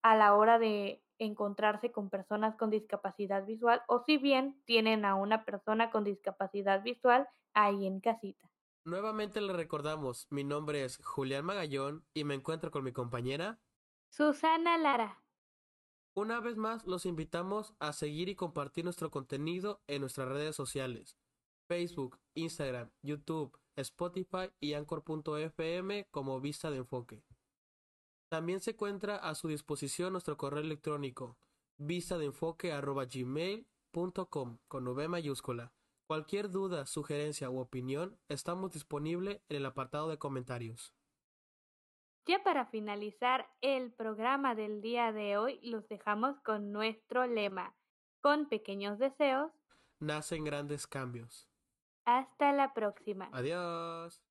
a 0.01 0.17
la 0.17 0.35
hora 0.35 0.59
de 0.59 1.05
encontrarse 1.19 1.93
con 1.93 2.09
personas 2.09 2.57
con 2.57 2.69
discapacidad 2.69 3.45
visual 3.45 3.81
o 3.87 3.99
si 3.99 4.17
bien 4.17 4.61
tienen 4.65 5.05
a 5.05 5.15
una 5.15 5.45
persona 5.45 5.89
con 5.89 6.03
discapacidad 6.03 6.83
visual 6.83 7.29
ahí 7.53 7.87
en 7.87 8.01
casita. 8.01 8.54
Nuevamente 8.85 9.41
le 9.41 9.51
recordamos, 9.51 10.27
mi 10.29 10.43
nombre 10.43 10.85
es 10.85 10.99
Julián 11.03 11.43
Magallón 11.43 12.05
y 12.13 12.23
me 12.23 12.35
encuentro 12.35 12.69
con 12.69 12.83
mi 12.83 12.91
compañera 12.91 13.59
Susana 14.11 14.77
Lara. 14.77 15.23
Una 16.13 16.39
vez 16.39 16.55
más 16.55 16.85
los 16.85 17.07
invitamos 17.07 17.73
a 17.79 17.93
seguir 17.93 18.29
y 18.29 18.35
compartir 18.35 18.83
nuestro 18.83 19.09
contenido 19.09 19.81
en 19.87 20.01
nuestras 20.01 20.29
redes 20.29 20.55
sociales, 20.55 21.17
Facebook, 21.67 22.19
Instagram, 22.35 22.91
YouTube, 23.01 23.57
Spotify 23.75 24.51
y 24.59 24.73
Anchor.fm 24.73 26.07
como 26.11 26.39
Vista 26.39 26.69
de 26.69 26.77
Enfoque. 26.77 27.23
También 28.29 28.59
se 28.59 28.69
encuentra 28.71 29.15
a 29.15 29.33
su 29.33 29.47
disposición 29.47 30.11
nuestro 30.11 30.37
correo 30.37 30.61
electrónico 30.61 31.39
vistadenfoque.gmail.com 31.77 34.57
con 34.67 34.87
V 34.87 35.07
mayúscula. 35.07 35.73
Cualquier 36.07 36.51
duda, 36.51 36.85
sugerencia 36.85 37.49
u 37.49 37.59
opinión, 37.59 38.19
estamos 38.29 38.71
disponibles 38.71 39.41
en 39.49 39.57
el 39.57 39.65
apartado 39.65 40.07
de 40.07 40.19
comentarios. 40.19 40.93
Ya 42.27 42.43
para 42.43 42.67
finalizar 42.67 43.49
el 43.61 43.91
programa 43.91 44.53
del 44.53 44.81
día 44.81 45.11
de 45.11 45.37
hoy, 45.37 45.59
los 45.63 45.87
dejamos 45.87 46.39
con 46.41 46.71
nuestro 46.71 47.25
lema. 47.25 47.75
Con 48.21 48.47
pequeños 48.49 48.99
deseos, 48.99 49.51
nacen 49.99 50.43
grandes 50.43 50.85
cambios. 50.85 51.47
Hasta 52.05 52.51
la 52.53 52.73
próxima. 52.73 53.29
Adiós. 53.31 54.21